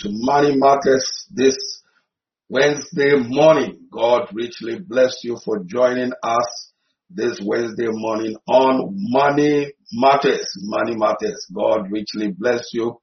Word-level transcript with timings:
To 0.00 0.08
Money 0.10 0.56
Matters 0.56 1.26
this 1.32 1.56
Wednesday 2.50 3.16
morning. 3.16 3.86
God 3.90 4.28
richly 4.34 4.78
bless 4.78 5.20
you 5.22 5.38
for 5.42 5.60
joining 5.64 6.12
us 6.22 6.72
this 7.08 7.40
Wednesday 7.42 7.88
morning 7.88 8.36
on 8.46 8.90
Money 8.92 9.72
Matters. 9.92 10.46
Money 10.64 10.96
Matters. 10.96 11.46
God 11.54 11.90
richly 11.90 12.30
bless 12.36 12.70
you. 12.72 13.00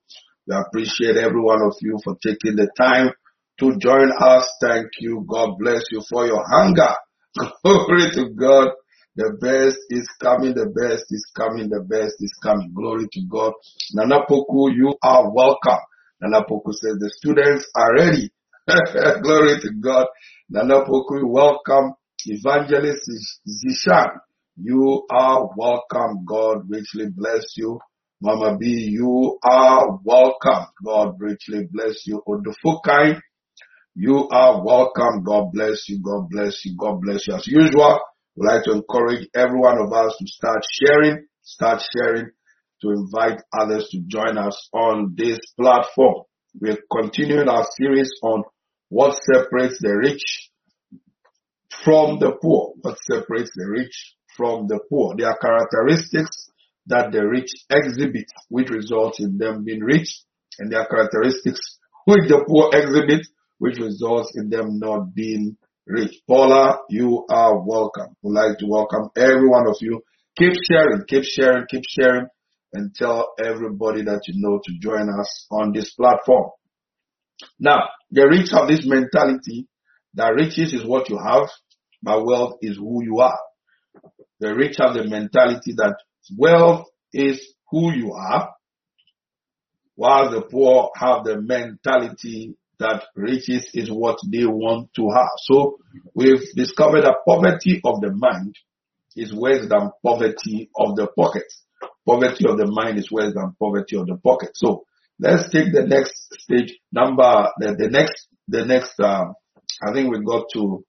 We 0.47 0.55
appreciate 0.55 1.17
every 1.17 1.41
one 1.41 1.61
of 1.63 1.75
you 1.81 1.97
for 2.03 2.15
taking 2.21 2.57
the 2.57 2.69
time 2.77 3.11
to 3.59 3.75
join 3.79 4.11
us. 4.19 4.47
Thank 4.61 4.87
you. 4.99 5.25
God 5.27 5.55
bless 5.59 5.81
you 5.91 6.03
for 6.07 6.27
your 6.27 6.45
hunger. 6.47 6.93
Glory 7.63 8.11
to 8.13 8.29
God. 8.29 8.69
The 9.15 9.37
best 9.41 9.79
is 9.89 10.07
coming. 10.21 10.53
The 10.53 10.67
best 10.67 11.05
is 11.09 11.25
coming. 11.35 11.69
The 11.69 11.81
best 11.81 12.15
is 12.19 12.33
coming. 12.43 12.71
Glory 12.73 13.07
to 13.11 13.21
God. 13.29 13.53
Nana 13.93 14.25
Poku, 14.29 14.73
you 14.75 14.95
are 15.03 15.31
welcome. 15.33 15.79
Nana 16.23 16.45
Poku 16.45 16.71
says 16.71 16.95
the 16.99 17.11
students 17.17 17.69
are 17.75 17.95
ready. 17.95 18.31
Glory 19.23 19.59
to 19.59 19.71
God. 19.81 20.07
Nana 20.49 20.85
Poku, 20.85 21.19
welcome. 21.25 21.95
Evangelist 22.25 23.01
Zishan, 23.45 24.07
you 24.55 25.05
are 25.11 25.49
welcome. 25.57 26.23
God 26.25 26.69
richly 26.69 27.07
bless 27.13 27.57
you. 27.57 27.77
Mama 28.21 28.57
B, 28.57 28.67
you 28.67 29.37
are 29.43 29.99
welcome. 30.05 30.67
God 30.85 31.15
richly 31.19 31.67
bless 31.69 32.07
you. 32.07 32.23
Odufukai, 32.25 33.19
you 33.95 34.29
are 34.31 34.63
welcome. 34.63 35.23
God 35.25 35.51
bless 35.51 35.89
you. 35.89 35.99
God 36.01 36.29
bless 36.29 36.63
you. 36.63 36.77
God 36.79 37.01
bless 37.01 37.27
you. 37.27 37.35
As 37.35 37.45
usual, 37.47 37.99
we'd 38.37 38.47
like 38.47 38.63
to 38.63 38.71
encourage 38.71 39.27
every 39.35 39.59
one 39.59 39.77
of 39.77 39.91
us 39.91 40.15
to 40.19 40.25
start 40.27 40.61
sharing, 40.71 41.25
start 41.41 41.81
sharing, 41.97 42.27
to 42.83 42.91
invite 42.91 43.41
others 43.57 43.87
to 43.91 43.99
join 44.07 44.37
us 44.37 44.69
on 44.73 45.15
this 45.17 45.39
platform. 45.59 46.23
We're 46.59 46.77
continuing 46.91 47.47
our 47.47 47.65
series 47.77 48.11
on 48.21 48.43
what 48.89 49.17
separates 49.33 49.79
the 49.81 49.95
rich 49.97 50.51
from 51.83 52.19
the 52.19 52.33
poor. 52.41 52.73
What 52.81 52.97
separates 53.09 53.51
the 53.55 53.67
rich 53.67 54.15
from 54.37 54.67
the 54.67 54.79
poor? 54.89 55.15
There 55.17 55.27
are 55.27 55.37
characteristics 55.37 56.49
that 56.87 57.11
the 57.11 57.25
rich 57.25 57.49
exhibit, 57.71 58.25
which 58.49 58.69
results 58.69 59.19
in 59.19 59.37
them 59.37 59.63
being 59.63 59.81
rich, 59.81 60.21
and 60.59 60.71
there 60.71 60.81
are 60.81 60.87
characteristics 60.87 61.79
which 62.05 62.27
the 62.27 62.43
poor 62.45 62.69
exhibit, 62.73 63.25
which 63.59 63.79
results 63.79 64.33
in 64.35 64.49
them 64.49 64.77
not 64.77 65.15
being 65.15 65.57
rich. 65.87 66.15
Paula, 66.27 66.79
you 66.89 67.25
are 67.29 67.59
welcome. 67.59 68.15
We'd 68.21 68.33
like 68.33 68.57
to 68.59 68.67
welcome 68.67 69.09
every 69.15 69.47
one 69.47 69.67
of 69.67 69.77
you. 69.79 70.01
Keep 70.37 70.53
sharing, 70.69 71.03
keep 71.07 71.23
sharing, 71.23 71.65
keep 71.69 71.83
sharing, 71.87 72.27
and 72.73 72.93
tell 72.95 73.33
everybody 73.39 74.03
that 74.03 74.21
you 74.27 74.33
know 74.37 74.59
to 74.63 74.73
join 74.79 75.09
us 75.09 75.45
on 75.51 75.71
this 75.73 75.93
platform. 75.93 76.49
Now, 77.59 77.89
the 78.11 78.27
rich 78.27 78.49
have 78.51 78.67
this 78.67 78.85
mentality 78.85 79.67
that 80.15 80.33
riches 80.33 80.73
is 80.73 80.85
what 80.85 81.09
you 81.09 81.17
have, 81.17 81.49
but 82.01 82.25
wealth 82.25 82.57
is 82.61 82.77
who 82.77 83.03
you 83.03 83.19
are. 83.19 83.39
The 84.39 84.53
rich 84.53 84.77
have 84.79 84.95
the 84.95 85.07
mentality 85.07 85.73
that 85.77 85.95
wealth 86.37 86.87
is 87.13 87.53
who 87.69 87.91
you 87.93 88.13
are, 88.13 88.53
while 89.95 90.31
the 90.31 90.41
poor 90.41 90.89
have 90.95 91.23
the 91.23 91.39
mentality 91.39 92.55
that 92.79 93.03
riches 93.15 93.69
is 93.73 93.89
what 93.91 94.17
they 94.31 94.45
want 94.45 94.89
to 94.95 95.09
have. 95.09 95.29
So 95.37 95.77
we've 96.13 96.41
discovered 96.55 97.01
that 97.01 97.19
poverty 97.27 97.79
of 97.83 98.01
the 98.01 98.11
mind 98.11 98.55
is 99.15 99.33
worse 99.33 99.67
than 99.69 99.91
poverty 100.03 100.69
of 100.75 100.95
the 100.95 101.07
pocket. 101.15 101.45
Poverty 102.05 102.45
of 102.47 102.57
the 102.57 102.67
mind 102.67 102.97
is 102.97 103.11
worse 103.11 103.33
than 103.33 103.55
poverty 103.59 103.97
of 103.97 104.07
the 104.07 104.17
pocket. 104.17 104.51
So 104.53 104.85
let's 105.19 105.49
take 105.49 105.71
the 105.71 105.83
next 105.83 106.33
stage 106.39 106.77
number, 106.91 107.49
the, 107.59 107.75
the 107.77 107.89
next, 107.89 108.27
the 108.47 108.65
next, 108.65 108.99
uh, 108.99 109.25
I 109.81 109.93
think 109.93 110.11
we 110.11 110.23
got 110.23 110.47
to 110.53 110.83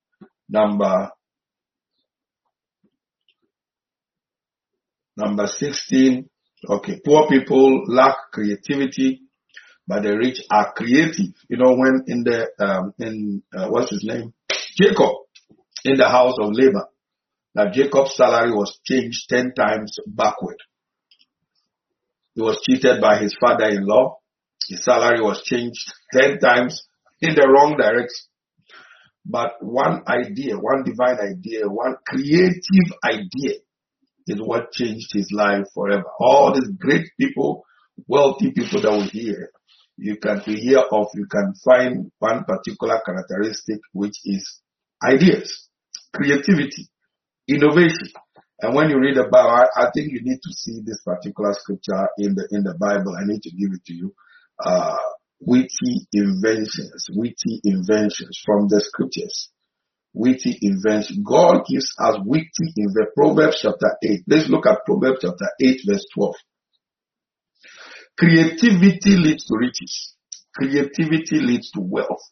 number, 0.49 1.11
number 5.16 5.46
16. 5.46 6.28
Okay. 6.69 7.00
Poor 7.05 7.28
people 7.28 7.84
lack 7.87 8.16
creativity, 8.32 9.22
but 9.87 10.02
the 10.02 10.16
rich 10.16 10.40
are 10.50 10.72
creative. 10.72 11.34
You 11.49 11.58
know, 11.58 11.75
when 11.75 12.05
in 12.06 12.25
the, 12.25 12.49
um, 12.58 12.94
in, 12.99 13.43
uh, 13.55 13.69
what's 13.69 13.90
his 13.90 14.02
name? 14.05 14.32
Jacob 14.76 15.12
in 15.84 15.99
the 15.99 16.08
house 16.08 16.34
of 16.40 16.50
Laban, 16.52 16.87
that 17.55 17.72
Jacob's 17.72 18.16
salary 18.16 18.52
was 18.52 18.81
changed 18.84 19.28
10 19.28 19.52
times 19.55 19.99
backward. 20.06 20.56
He 22.34 22.42
was 22.42 22.60
cheated 22.64 23.00
by 23.00 23.19
his 23.19 23.36
father-in-law. 23.40 24.16
His 24.69 24.84
salary 24.84 25.20
was 25.20 25.42
changed 25.42 25.92
10 26.12 26.38
times 26.38 26.86
in 27.20 27.34
the 27.34 27.46
wrong 27.48 27.76
direction. 27.76 28.26
But 29.26 29.52
one 29.60 30.02
idea, 30.06 30.56
one 30.58 30.85
divine 30.85 31.18
idea, 31.18 31.68
one 31.68 31.97
creative 32.06 32.92
idea 33.04 33.54
is 34.26 34.40
what 34.40 34.73
changed 34.73 35.11
his 35.12 35.30
life 35.32 35.64
forever. 35.75 36.04
All 36.18 36.52
these 36.54 36.70
great 36.78 37.06
people, 37.18 37.64
wealthy 38.06 38.50
people 38.50 38.82
that 38.82 38.92
we 38.92 39.20
hear, 39.20 39.50
you 39.97 40.16
can 40.16 40.40
hear 40.40 40.80
of, 40.90 41.06
you 41.14 41.26
can 41.30 41.54
find 41.64 42.11
one 42.18 42.44
particular 42.44 43.00
characteristic 43.04 43.78
which 43.92 44.18
is 44.25 44.61
ideas, 45.02 45.68
creativity, 46.12 46.88
innovation. 47.49 48.11
And 48.64 48.75
when 48.75 48.88
you 48.88 48.99
read 48.99 49.16
the 49.16 49.28
Bible, 49.28 49.50
I, 49.50 49.66
I, 49.76 49.90
think 49.92 50.11
you 50.11 50.23
need 50.23 50.40
to 50.40 50.52
see 50.54 50.80
this 50.83 50.99
particular 51.04 51.52
scripture 51.52 52.09
in 52.16 52.35
the 52.35 52.49
in 52.50 52.64
the 52.64 52.73
Bible. 52.80 53.12
I 53.14 53.26
need 53.26 53.42
to 53.42 53.50
give 53.50 53.68
it 53.75 53.85
to 53.85 53.92
you. 53.92 54.14
Uh, 54.59 54.97
witty 55.38 56.09
inventions, 56.14 57.11
witty 57.12 57.61
inventions 57.62 58.40
from 58.42 58.68
the 58.68 58.80
scriptures. 58.80 59.50
Witty 60.14 60.56
invention. 60.62 61.25
God 61.28 61.66
gives 61.68 61.92
us 61.99 62.16
witty 62.25 62.73
in 62.78 62.88
the 62.94 63.04
Proverbs 63.14 63.61
chapter 63.61 63.99
8. 64.02 64.25
Let's 64.28 64.49
look 64.49 64.64
at 64.64 64.87
Proverbs 64.87 65.18
chapter 65.21 65.50
8 65.61 65.80
verse 65.87 66.06
12. 66.14 66.35
Creativity 68.16 69.16
leads 69.21 69.44
to 69.44 69.56
riches. 69.59 70.14
Creativity 70.54 71.37
leads 71.40 71.71
to 71.73 71.80
wealth. 71.83 72.23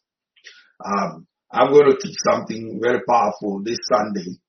Um, 0.82 1.26
I'm 1.52 1.72
going 1.72 1.90
to 1.90 1.98
teach 2.00 2.16
something 2.24 2.80
very 2.82 3.00
powerful 3.06 3.60
this 3.62 3.80
Sunday 3.84 4.40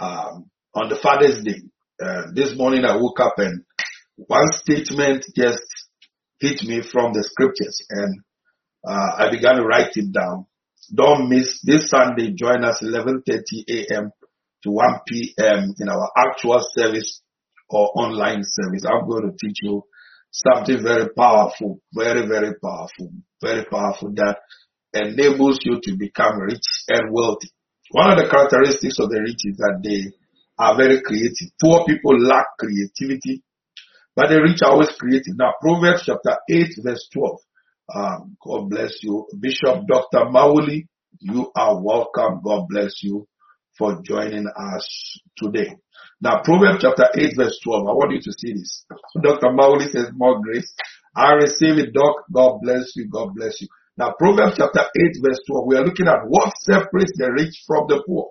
um, 0.00 0.48
on 0.74 0.88
the 0.88 0.96
Father's 0.96 1.42
Day. 1.42 1.62
Uh, 2.02 2.32
this 2.34 2.56
morning 2.56 2.84
I 2.84 2.96
woke 2.96 3.20
up 3.20 3.34
and 3.38 3.64
one 4.16 4.48
statement 4.52 5.24
just 5.36 5.62
hit 6.40 6.62
me 6.64 6.82
from 6.82 7.12
the 7.12 7.22
scriptures 7.22 7.80
and 7.90 8.20
uh, 8.86 9.10
I 9.18 9.30
began 9.30 9.56
to 9.56 9.62
write 9.62 9.92
it 9.94 10.12
down. 10.12 10.46
Don't 10.92 11.28
miss 11.28 11.60
this 11.62 11.88
Sunday. 11.88 12.32
Join 12.32 12.64
us 12.64 12.82
11:30 12.82 13.22
a.m. 13.70 14.10
to 14.64 14.70
1 14.70 15.00
p.m. 15.08 15.74
in 15.78 15.88
our 15.88 16.10
actual 16.16 16.58
service 16.76 17.22
or 17.70 17.90
online 17.94 18.42
service. 18.44 18.84
I'm 18.84 19.08
going 19.08 19.30
to 19.30 19.36
teach 19.38 19.58
you 19.62 19.84
something 20.30 20.82
very 20.82 21.08
powerful, 21.16 21.80
very, 21.94 22.26
very 22.26 22.54
powerful, 22.62 23.12
very 23.40 23.64
powerful 23.64 24.12
that 24.16 24.38
enables 24.92 25.58
you 25.62 25.80
to 25.82 25.96
become 25.96 26.38
rich 26.40 26.66
and 26.88 27.10
wealthy. 27.12 27.48
One 27.92 28.10
of 28.10 28.18
the 28.18 28.28
characteristics 28.28 28.98
of 28.98 29.08
the 29.08 29.20
rich 29.20 29.40
is 29.44 29.56
that 29.56 29.80
they 29.82 30.12
are 30.58 30.76
very 30.76 31.00
creative. 31.02 31.48
Poor 31.60 31.84
people 31.86 32.18
lack 32.20 32.46
creativity, 32.58 33.42
but 34.16 34.28
the 34.28 34.40
rich 34.40 34.60
are 34.62 34.72
always 34.72 34.94
creative. 34.98 35.36
Now, 35.36 35.54
Proverbs 35.60 36.04
chapter 36.06 36.36
8 36.48 36.66
verse 36.84 37.08
12. 37.12 37.38
Um, 37.94 38.36
God 38.42 38.70
bless 38.70 38.98
you. 39.02 39.26
Bishop 39.38 39.86
Dr. 39.88 40.30
Mauli, 40.30 40.86
you 41.20 41.50
are 41.56 41.80
welcome. 41.82 42.40
God 42.44 42.66
bless 42.68 43.02
you 43.02 43.26
for 43.76 44.00
joining 44.04 44.46
us 44.46 45.18
today. 45.36 45.76
Now, 46.20 46.42
Proverbs 46.44 46.78
chapter 46.82 47.06
8 47.14 47.34
verse 47.36 47.58
12. 47.64 47.80
I 47.82 47.92
want 47.92 48.12
you 48.12 48.20
to 48.20 48.32
see 48.38 48.52
this. 48.52 48.86
Dr. 49.22 49.52
Mauli 49.52 49.88
says, 49.88 50.10
more 50.14 50.40
grace. 50.40 50.72
I 51.16 51.32
receive 51.32 51.78
it, 51.78 51.92
Doc. 51.92 52.16
God 52.32 52.60
bless 52.62 52.92
you. 52.96 53.08
God 53.08 53.34
bless 53.34 53.60
you. 53.60 53.68
Now, 53.96 54.14
Proverbs 54.18 54.54
chapter 54.58 54.80
8 54.80 55.22
verse 55.22 55.40
12. 55.46 55.66
We 55.66 55.76
are 55.76 55.84
looking 55.84 56.08
at 56.08 56.26
what 56.26 56.52
separates 56.60 57.12
the 57.16 57.30
rich 57.32 57.62
from 57.66 57.86
the 57.88 58.02
poor. 58.06 58.30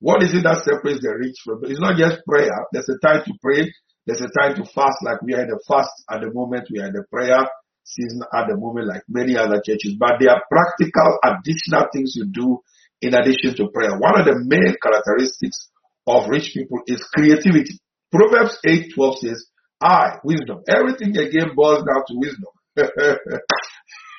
What 0.00 0.22
is 0.22 0.32
it 0.32 0.44
that 0.44 0.64
separates 0.64 1.04
the 1.04 1.12
rich 1.12 1.36
from 1.44 1.60
It's 1.64 1.80
not 1.80 1.96
just 1.96 2.24
prayer. 2.24 2.56
There's 2.72 2.88
a 2.88 2.98
time 3.04 3.22
to 3.24 3.32
pray. 3.42 3.68
There's 4.06 4.20
a 4.24 4.32
time 4.32 4.56
to 4.56 4.64
fast 4.64 4.96
like 5.04 5.20
we 5.22 5.34
are 5.34 5.44
in 5.44 5.52
the 5.52 5.60
fast 5.68 5.92
at 6.10 6.20
the 6.24 6.32
moment. 6.32 6.68
We 6.72 6.80
are 6.80 6.88
in 6.88 6.96
the 6.96 7.04
prayer 7.12 7.44
season 7.84 8.22
at 8.32 8.48
the 8.48 8.56
moment 8.56 8.88
like 8.88 9.02
many 9.08 9.36
other 9.36 9.60
churches. 9.60 9.96
But 9.98 10.16
there 10.20 10.32
are 10.32 10.42
practical 10.48 11.18
additional 11.22 11.86
things 11.92 12.16
you 12.16 12.26
do 12.32 12.60
in 13.02 13.14
addition 13.14 13.56
to 13.56 13.68
prayer. 13.72 13.98
One 13.98 14.18
of 14.20 14.24
the 14.24 14.40
main 14.40 14.76
characteristics 14.80 15.68
of 16.06 16.28
rich 16.28 16.52
people 16.54 16.80
is 16.86 17.04
creativity. 17.12 17.78
Proverbs 18.10 18.58
8:12 18.66 19.16
says, 19.20 19.46
I, 19.80 20.18
wisdom. 20.24 20.60
Everything 20.68 21.16
again 21.16 21.52
boils 21.54 21.84
down 21.84 22.04
to 22.08 22.14
wisdom. 22.16 22.52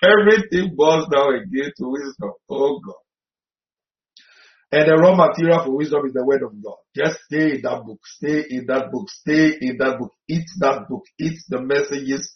Everything 0.04 0.76
boils 0.76 1.08
down 1.10 1.36
again 1.36 1.72
to 1.78 1.86
wisdom. 1.90 2.32
Oh 2.50 2.80
God. 2.86 3.02
And 4.74 4.88
the 4.88 4.96
raw 4.96 5.16
material 5.16 5.63
for 5.66 5.75
wisdom 5.75 6.06
is 6.06 6.13
the 6.13 6.24
word 6.24 6.44
of 6.44 6.51
God. 6.63 6.78
Just 6.96 7.20
stay 7.25 7.56
in 7.56 7.62
that 7.63 7.84
book. 7.86 8.00
Stay 8.06 8.46
in 8.50 8.66
that 8.68 8.92
book. 8.92 9.10
Stay 9.10 9.58
in 9.60 9.78
that 9.80 10.00
book. 10.00 10.13
Eat 10.30 10.46
that 10.60 10.88
book. 10.88 11.04
Eat 11.20 11.40
the 11.50 11.62
messages 11.62 12.34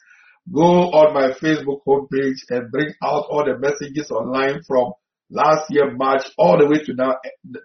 go 0.51 0.91
on 0.91 1.13
my 1.13 1.31
Facebook 1.31 1.79
homepage 1.87 2.45
and 2.49 2.71
bring 2.71 2.93
out 3.03 3.25
all 3.29 3.43
the 3.45 3.57
messages 3.57 4.11
online 4.11 4.61
from 4.67 4.93
last 5.29 5.65
year 5.69 5.91
March 5.95 6.23
all 6.37 6.57
the 6.57 6.67
way 6.67 6.79
to 6.83 6.93
now 6.93 7.15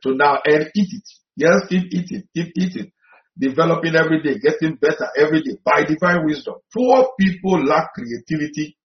to 0.03 0.15
now 0.15 0.41
and 0.45 0.71
eat 0.75 0.89
it. 0.93 1.09
Yes, 1.37 1.67
keep 1.69 1.93
eating, 1.93 2.25
keep 2.35 2.53
eating. 2.57 2.93
Developing 3.39 3.95
every 3.95 4.23
day, 4.23 4.39
getting 4.39 4.77
better 4.77 5.09
every 5.17 5.43
day 5.43 5.57
by 5.65 5.85
divine 5.85 6.27
wisdom. 6.27 6.55
Poor 6.75 7.11
people 7.19 7.65
lack 7.65 7.95
creativity, 7.95 8.77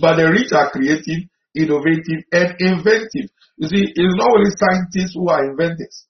but 0.00 0.16
the 0.16 0.30
rich 0.30 0.52
are 0.52 0.70
creative, 0.70 1.28
innovative, 1.58 2.24
and 2.32 2.54
inventive. 2.58 3.30
You 3.56 3.68
see, 3.68 3.92
it's 3.94 4.16
not 4.16 4.30
only 4.30 4.50
scientists 4.56 5.14
who 5.14 5.28
are 5.28 5.50
inventors. 5.50 6.06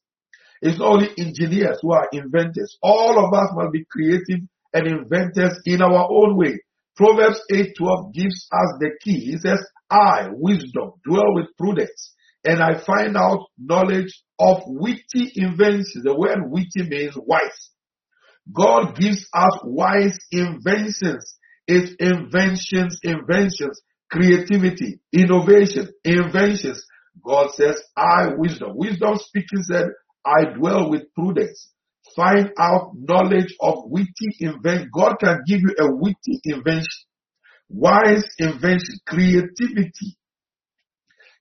It's 0.61 0.79
not 0.79 0.89
only 0.89 1.09
engineers 1.19 1.79
who 1.83 1.93
are 1.93 2.09
inventors. 2.13 2.77
All 2.83 3.25
of 3.25 3.33
us 3.33 3.51
must 3.55 3.73
be 3.73 3.87
creative 3.91 4.47
and 4.75 4.87
inventors 4.87 5.59
in 5.65 5.83
our 5.83 6.09
own 6.11 6.37
way. 6.37 6.61
Proverbs 6.97 7.41
8:12 7.51 8.13
gives 8.13 8.49
us 8.53 8.75
the 8.81 8.91
key. 9.01 9.33
It 9.33 9.43
says, 9.43 9.65
I, 9.89 10.29
wisdom, 10.33 10.93
dwell 11.07 11.35
with 11.35 11.57
prudence, 11.57 12.13
and 12.45 12.63
I 12.63 12.79
find 12.81 13.17
out 13.17 13.47
knowledge 13.57 14.23
of 14.39 14.63
witty 14.67 15.33
inventions. 15.37 16.03
The 16.05 16.15
word 16.15 16.51
witty 16.51 16.89
means 16.89 17.15
wise. 17.17 17.71
God 18.53 18.97
gives 18.97 19.29
us 19.33 19.59
wise 19.63 20.19
inventions. 20.31 21.37
It's 21.67 21.95
inventions, 22.01 22.99
inventions, 23.03 23.81
creativity, 24.11 25.01
innovation, 25.13 25.89
inventions. 26.05 26.85
God 27.25 27.51
says, 27.53 27.77
I, 27.97 28.29
wisdom. 28.37 28.73
Wisdom 28.75 29.17
speaking 29.17 29.63
said, 29.63 29.89
I 30.25 30.55
dwell 30.57 30.91
with 30.91 31.13
prudence. 31.15 31.71
Find 32.17 32.51
out 32.59 32.93
knowledge 32.95 33.55
of 33.61 33.85
witty 33.87 34.37
invention. 34.41 34.91
God 34.95 35.17
can 35.21 35.41
give 35.47 35.61
you 35.61 35.75
a 35.79 35.95
witty 35.95 36.41
invention, 36.45 36.89
wise 37.69 38.25
invention, 38.39 38.97
creativity, 39.07 40.17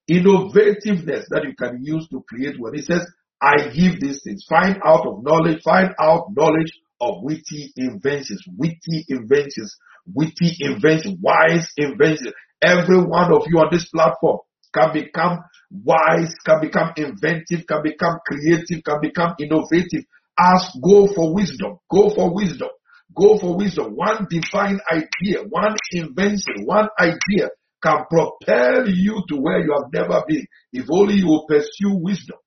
innovativeness 0.10 1.26
that 1.30 1.46
you 1.46 1.56
can 1.58 1.80
use 1.84 2.08
to 2.10 2.24
create 2.28 2.60
what 2.60 2.76
He 2.76 2.82
says, 2.82 3.06
I 3.42 3.70
give 3.70 4.00
these 4.00 4.22
things. 4.24 4.46
Find 4.50 4.78
out 4.86 5.06
of 5.06 5.24
knowledge, 5.24 5.62
find 5.64 5.94
out 6.02 6.28
knowledge 6.36 6.72
of 7.00 7.22
witty 7.22 7.72
inventions, 7.78 8.44
witty 8.58 9.06
inventions, 9.10 9.76
witty 10.14 10.58
inventions, 10.60 11.18
wise 11.22 11.68
inventions. 11.78 12.34
Every 12.62 13.00
one 13.04 13.32
of 13.34 13.44
you 13.48 13.60
on 13.60 13.70
this 13.72 13.90
platform 13.90 14.40
can 14.74 14.94
become 14.94 15.40
wise, 15.72 16.34
can 16.46 16.62
become 16.62 16.94
inventive, 16.98 17.68
can 17.68 17.84
become 17.84 18.18
creative, 18.26 18.84
can 18.84 19.00
become 19.02 19.36
innovative. 19.40 20.04
Ask, 20.40 20.72
go 20.84 21.08
for 21.14 21.34
wisdom, 21.34 21.78
go 21.92 22.10
for 22.10 22.34
wisdom, 22.34 22.70
go 23.16 23.38
for 23.40 23.58
wisdom. 23.58 23.96
One 23.96 24.28
divine 24.30 24.80
idea, 24.92 25.44
one 25.50 25.76
invention, 25.92 26.66
one 26.66 26.90
idea 27.00 27.50
can 27.84 28.06
propel 28.10 28.88
you 28.88 29.24
to 29.30 29.36
where 29.38 29.60
you 29.60 29.74
have 29.74 29.92
never 29.94 30.24
been. 30.28 30.46
If 30.74 30.88
only 30.92 31.16
you 31.16 31.28
will 31.28 31.46
pursue 31.48 31.96
wisdom. 32.02 32.38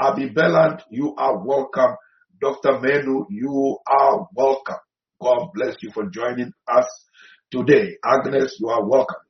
Abby 0.00 0.28
Belland, 0.30 0.82
you 0.90 1.14
are 1.16 1.38
welcome. 1.44 1.96
Dr. 2.40 2.80
Menu, 2.80 3.26
you 3.30 3.78
are 3.86 4.26
welcome. 4.34 4.76
God 5.22 5.48
bless 5.54 5.76
you 5.82 5.90
for 5.92 6.06
joining 6.10 6.52
us 6.68 6.86
today. 7.50 7.96
Agnes, 8.04 8.56
you 8.60 8.68
are 8.68 8.84
welcome. 8.84 9.23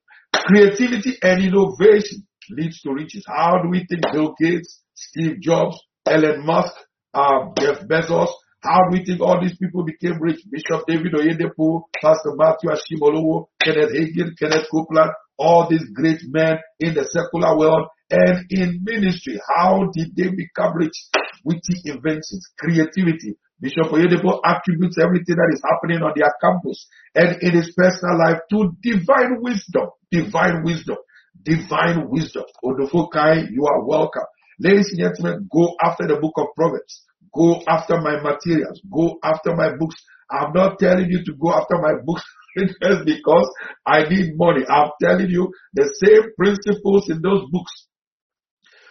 Creativity 0.47 1.19
and 1.23 1.43
innovation 1.43 2.27
leads 2.51 2.81
to 2.83 2.93
riches. 2.93 3.25
How 3.27 3.59
do 3.63 3.69
we 3.71 3.87
think 3.89 4.03
Bill 4.13 4.35
Gates, 4.39 4.81
Steve 4.95 5.41
Jobs, 5.41 5.79
Elon 6.07 6.45
Musk, 6.45 6.75
uh, 7.15 7.51
Jeff 7.59 7.81
Bezos, 7.89 8.29
how 8.65 8.81
do 8.89 8.97
we 8.97 9.05
think 9.05 9.21
all 9.21 9.41
these 9.43 9.57
people 9.59 9.85
became 9.85 10.19
rich? 10.21 10.41
Bishop 10.51 10.87
David 10.87 11.13
Oyedepo, 11.13 11.83
Pastor 12.01 12.33
Matthew 12.35 12.71
Ashimolowo, 12.71 13.47
Kenneth 13.63 13.93
Hagin, 13.93 14.33
Kenneth 14.39 14.69
Copeland, 14.71 15.11
all 15.37 15.69
these 15.69 15.85
great 15.93 16.21
men 16.29 16.57
in 16.81 16.95
the 16.95 17.05
secular 17.05 17.59
world 17.59 17.87
and 18.11 18.47
in 18.49 18.81
ministry. 18.83 19.39
How 19.55 19.91
did 19.93 20.17
they 20.17 20.31
become 20.31 20.77
rich? 20.77 20.97
Witty 21.45 21.83
inventions, 21.85 22.49
creativity. 22.59 23.37
Bishop 23.65 23.89
Oyedepo 23.89 24.45
attributes 24.45 25.01
everything 25.01 25.41
that 25.41 25.51
is 25.57 25.65
happening 25.65 26.05
on 26.05 26.13
their 26.13 26.29
campus 26.45 26.85
and 27.17 27.41
in 27.41 27.57
his 27.57 27.73
personal 27.73 28.21
life 28.21 28.45
to 28.53 28.77
divine 28.85 29.41
wisdom. 29.41 29.89
Divine 30.13 30.63
wisdom 30.63 31.01
divine 31.45 32.09
wisdom. 32.09 32.45
Odofokai, 32.65 33.51
you 33.51 33.67
are 33.67 33.85
welcome. 33.85 34.25
Ladies 34.59 34.89
and 34.93 35.01
gentlemen, 35.01 35.49
go 35.53 35.75
after 35.83 36.07
the 36.07 36.17
book 36.17 36.35
of 36.37 36.47
Proverbs. 36.57 37.03
Go 37.35 37.61
after 37.69 38.01
my 38.01 38.21
materials. 38.21 38.81
Go 38.93 39.19
after 39.23 39.55
my 39.55 39.71
books. 39.77 39.97
I'm 40.31 40.53
not 40.53 40.79
telling 40.79 41.11
you 41.11 41.25
to 41.25 41.33
go 41.41 41.53
after 41.53 41.77
my 41.79 41.95
books 42.05 42.23
just 42.59 43.05
because 43.05 43.51
I 43.87 44.09
need 44.09 44.37
money. 44.37 44.65
I'm 44.69 44.91
telling 45.03 45.29
you 45.29 45.53
the 45.75 45.93
same 46.03 46.31
principles 46.37 47.11
in 47.11 47.21
those 47.21 47.45
books. 47.51 47.87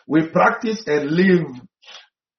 We 0.08 0.28
practice 0.28 0.84
and 0.86 1.12
live 1.12 1.48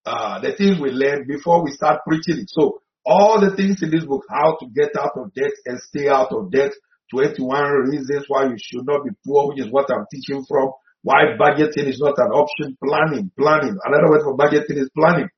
uh, 0.07 0.41
the 0.41 0.53
things 0.57 0.81
we 0.81 0.91
learn 0.91 1.27
before 1.27 1.65
we 1.65 1.71
start 1.73 2.01
preaching 2.07 2.39
it. 2.39 2.51
So 2.51 2.81
all 3.05 3.41
the 3.41 3.57
things 3.57 3.83
in 3.83 3.91
this 3.91 4.05
book, 4.05 4.25
how 4.29 4.57
to 4.61 4.67
get 4.75 4.93
out 4.99 5.13
of 5.17 5.33
debt 5.35 5.53
and 5.67 5.81
stay 5.81 6.09
out 6.09 6.33
of 6.33 6.51
debt, 6.51 6.73
21 7.11 7.91
reasons 7.91 8.25
why 8.29 8.45
you 8.45 8.57
should 8.57 8.87
not 8.87 9.05
be 9.05 9.11
poor, 9.27 9.49
which 9.49 9.61
is 9.61 9.71
what 9.71 9.91
I'm 9.91 10.07
teaching 10.11 10.45
from. 10.49 10.73
Why 11.03 11.37
budgeting 11.39 11.89
is 11.89 12.01
not 12.01 12.17
an 12.17 12.33
option. 12.33 12.77
Planning, 12.83 13.31
planning. 13.39 13.77
Another 13.85 14.09
word 14.09 14.23
for 14.25 14.37
budgeting 14.37 14.81
is 14.81 14.91
planning. 14.97 15.29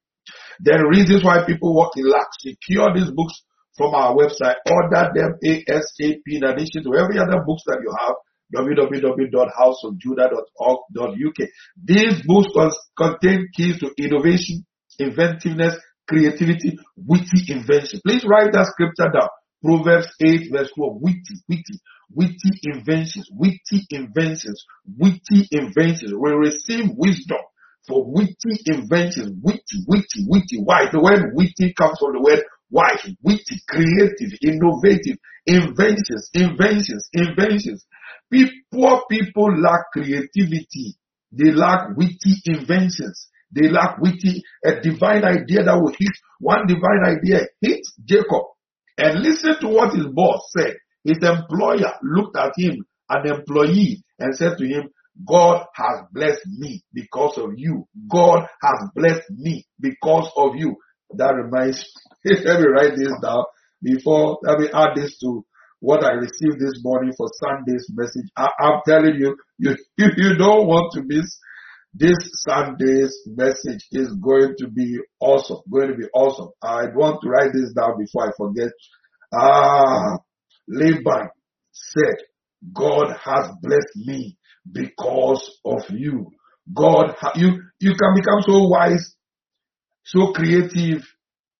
Then 0.60 0.86
reasons 0.86 1.24
why 1.24 1.44
people 1.44 1.74
work 1.74 1.90
in 1.96 2.08
lack. 2.08 2.28
Secure 2.38 2.94
these 2.94 3.10
books 3.10 3.42
from 3.76 3.94
our 3.94 4.14
website. 4.14 4.62
Order 4.70 5.10
them 5.14 5.34
ASAP 5.44 6.22
in 6.26 6.44
addition 6.44 6.84
to 6.84 6.94
every 6.94 7.18
other 7.18 7.42
books 7.44 7.62
that 7.66 7.82
you 7.82 7.92
have 7.98 8.14
www.houseofjudah.org.uk. 8.54 11.48
These 11.84 12.22
books 12.26 12.78
contain 12.96 13.48
keys 13.54 13.78
to 13.80 13.90
innovation, 13.98 14.64
inventiveness, 14.98 15.76
creativity, 16.08 16.78
witty 16.96 17.52
invention. 17.52 18.00
Please 18.04 18.24
write 18.24 18.52
that 18.52 18.66
scripture 18.72 19.10
down. 19.12 19.28
Proverbs 19.62 20.08
8 20.22 20.50
verse 20.52 20.70
12. 20.76 21.00
Witty, 21.00 21.34
witty, 21.48 21.80
witty 22.14 22.60
inventions, 22.62 23.28
witty 23.32 23.86
inventions, 23.90 24.64
witty 24.96 25.48
inventions. 25.50 26.14
We 26.14 26.30
receive 26.32 26.90
wisdom 26.96 27.38
for 27.88 28.04
witty 28.06 28.60
inventions, 28.66 29.32
witty, 29.42 29.84
witty, 29.86 30.26
witty. 30.28 30.60
Why? 30.62 30.88
The 30.90 31.00
word 31.00 31.32
witty 31.34 31.72
comes 31.74 31.98
from 31.98 32.12
the 32.14 32.20
word 32.20 32.42
wise, 32.70 33.06
witty, 33.22 33.60
creative, 33.68 34.32
innovative, 34.42 35.18
inventions, 35.46 36.30
inventions, 36.34 37.08
inventions. 37.12 37.86
Poor 38.72 39.02
people 39.10 39.58
lack 39.60 39.90
creativity. 39.92 40.96
They 41.32 41.52
lack 41.52 41.96
witty 41.96 42.40
inventions. 42.46 43.28
They 43.52 43.68
lack 43.68 43.98
witty, 43.98 44.42
a 44.64 44.80
divine 44.80 45.24
idea 45.24 45.64
that 45.64 45.80
will 45.80 45.94
hit, 45.96 46.12
one 46.40 46.66
divine 46.66 47.04
idea 47.06 47.46
hit 47.60 47.80
Jacob 48.04 48.42
and 48.98 49.20
listen 49.22 49.56
to 49.60 49.68
what 49.68 49.94
his 49.94 50.06
boss 50.06 50.50
said. 50.56 50.74
His 51.04 51.18
employer 51.22 51.92
looked 52.02 52.36
at 52.36 52.52
him, 52.56 52.84
an 53.08 53.26
employee, 53.26 54.02
and 54.18 54.34
said 54.34 54.58
to 54.58 54.66
him, 54.66 54.88
God 55.26 55.64
has 55.74 56.00
blessed 56.12 56.46
me 56.46 56.82
because 56.92 57.38
of 57.38 57.50
you. 57.56 57.86
God 58.10 58.46
has 58.62 58.90
blessed 58.94 59.30
me 59.30 59.66
because 59.80 60.30
of 60.36 60.56
you. 60.56 60.76
That 61.16 61.34
reminds 61.34 61.78
me, 62.24 62.36
let 62.44 62.60
me 62.60 62.66
write 62.66 62.96
this 62.96 63.12
down 63.22 63.44
before, 63.82 64.38
let 64.42 64.58
me 64.58 64.68
add 64.74 64.96
this 64.96 65.18
to 65.20 65.44
what 65.86 66.02
I 66.02 66.14
received 66.14 66.58
this 66.58 66.80
morning 66.82 67.12
for 67.16 67.28
Sunday's 67.40 67.86
message. 67.94 68.28
I, 68.36 68.48
am 68.58 68.80
telling 68.88 69.14
you, 69.14 69.36
you, 69.56 69.76
you 69.96 70.36
don't 70.36 70.66
want 70.66 70.92
to 70.94 71.02
miss 71.06 71.38
this 71.94 72.16
Sunday's 72.48 73.16
message 73.24 73.86
is 73.92 74.08
going 74.20 74.56
to 74.58 74.66
be 74.66 74.98
awesome. 75.20 75.58
Going 75.72 75.90
to 75.90 75.94
be 75.94 76.08
awesome. 76.12 76.48
I 76.60 76.86
want 76.92 77.22
to 77.22 77.28
write 77.28 77.52
this 77.52 77.72
down 77.72 78.00
before 78.00 78.26
I 78.26 78.32
forget. 78.36 78.72
Ah, 79.32 80.18
Laban 80.66 81.28
said, 81.70 82.16
God 82.74 83.16
has 83.24 83.52
blessed 83.62 83.94
me 83.94 84.36
because 84.70 85.56
of 85.64 85.84
you. 85.90 86.32
God, 86.74 87.14
you, 87.36 87.62
you 87.78 87.94
can 87.94 88.12
become 88.16 88.42
so 88.42 88.66
wise, 88.66 89.14
so 90.02 90.32
creative 90.32 91.04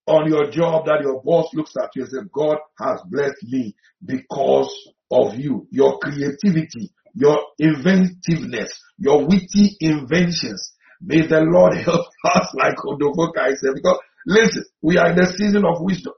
on 0.07 0.29
your 0.31 0.51
job 0.51 0.87
that 0.87 1.01
your 1.03 1.23
boss 1.23 1.49
looks 1.53 1.75
at 1.77 1.91
you 1.95 2.03
and 2.03 2.11
says, 2.11 2.25
God 2.33 2.59
has 2.79 3.01
blessed 3.11 3.43
me 3.45 3.75
because 4.05 4.71
of 5.11 5.35
you. 5.35 5.67
Your 5.71 5.99
creativity, 5.99 6.93
your 7.15 7.39
inventiveness, 7.59 8.81
your 8.99 9.27
witty 9.27 9.77
inventions. 9.81 10.73
May 11.01 11.27
the 11.27 11.41
Lord 11.41 11.75
help 11.85 12.07
us 12.25 12.55
like 12.55 12.77
Odofoka 12.77 13.55
said, 13.57 13.75
because 13.75 13.99
listen, 14.27 14.65
we 14.81 14.97
are 14.99 15.11
in 15.11 15.17
the 15.17 15.27
season 15.37 15.65
of 15.65 15.81
wisdom. 15.81 16.15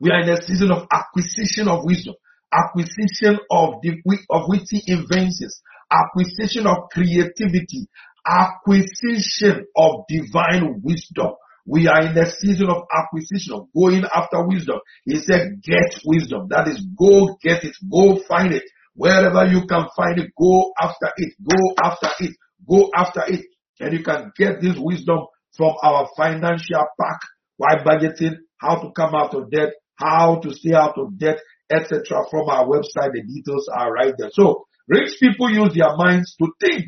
We 0.00 0.10
are 0.10 0.20
in 0.20 0.28
a 0.28 0.42
season 0.42 0.72
of 0.72 0.86
acquisition 0.92 1.68
of 1.68 1.84
wisdom, 1.84 2.14
acquisition 2.52 3.38
of 3.50 3.80
the 3.82 4.02
of 4.30 4.48
witty 4.48 4.82
inventions, 4.88 5.62
acquisition 5.90 6.66
of 6.66 6.90
creativity, 6.90 7.86
acquisition 8.26 9.66
of 9.76 10.04
divine 10.08 10.80
wisdom. 10.82 11.34
We 11.66 11.88
are 11.88 12.02
in 12.02 12.14
the 12.14 12.26
season 12.26 12.68
of 12.68 12.84
acquisition, 12.92 13.54
of 13.54 13.68
going 13.74 14.04
after 14.04 14.46
wisdom. 14.46 14.80
He 15.04 15.16
said, 15.16 15.62
get 15.62 15.98
wisdom. 16.04 16.48
That 16.50 16.68
is, 16.68 16.84
go 16.98 17.36
get 17.42 17.64
it. 17.64 17.74
Go 17.90 18.20
find 18.28 18.52
it. 18.52 18.64
Wherever 18.94 19.46
you 19.46 19.66
can 19.66 19.86
find 19.96 20.18
it, 20.18 20.30
go 20.38 20.72
after 20.78 21.10
it. 21.16 21.34
Go 21.42 21.74
after 21.82 22.08
it. 22.20 22.36
Go 22.68 22.90
after 22.94 23.22
it. 23.26 23.46
And 23.80 23.92
you 23.92 24.04
can 24.04 24.30
get 24.36 24.60
this 24.60 24.76
wisdom 24.78 25.26
from 25.56 25.74
our 25.82 26.08
financial 26.16 26.84
pack. 27.00 27.20
Why 27.56 27.76
budgeting? 27.76 28.36
How 28.58 28.76
to 28.80 28.92
come 28.94 29.14
out 29.14 29.34
of 29.34 29.50
debt? 29.50 29.70
How 29.96 30.40
to 30.40 30.52
stay 30.52 30.74
out 30.74 30.98
of 30.98 31.18
debt? 31.18 31.38
Etc. 31.70 32.02
From 32.30 32.48
our 32.48 32.66
website. 32.66 33.12
The 33.12 33.22
details 33.26 33.68
are 33.74 33.90
right 33.90 34.14
there. 34.16 34.30
So, 34.32 34.66
rich 34.86 35.18
people 35.18 35.50
use 35.50 35.74
their 35.74 35.96
minds 35.96 36.36
to 36.36 36.52
think. 36.60 36.86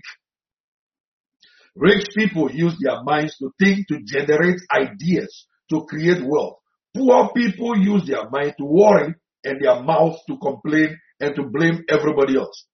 Rich 1.76 2.06
people 2.16 2.50
use 2.50 2.74
their 2.80 3.02
minds 3.02 3.36
to 3.38 3.52
think, 3.58 3.86
to 3.88 4.00
generate 4.04 4.60
ideas, 4.74 5.46
to 5.70 5.84
create 5.84 6.24
wealth. 6.24 6.56
Poor 6.96 7.30
people 7.36 7.76
use 7.76 8.06
their 8.06 8.30
mind 8.30 8.54
to 8.58 8.64
worry 8.64 9.14
and 9.44 9.60
their 9.60 9.82
mouths 9.82 10.18
to 10.26 10.38
complain 10.38 10.96
and 11.20 11.34
to 11.36 11.42
blame 11.44 11.84
everybody 11.90 12.36
else. 12.36 12.66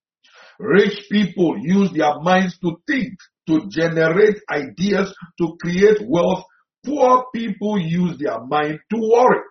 Rich 0.60 1.06
people 1.10 1.58
use 1.60 1.90
their 1.92 2.20
minds 2.20 2.56
to 2.60 2.76
think, 2.86 3.14
to 3.48 3.66
generate 3.68 4.38
ideas, 4.48 5.12
to 5.38 5.56
create 5.60 5.98
wealth. 6.06 6.44
Poor 6.86 7.24
people 7.34 7.80
use 7.80 8.16
their 8.18 8.40
mind 8.44 8.78
to 8.90 8.98
worry 9.00 9.42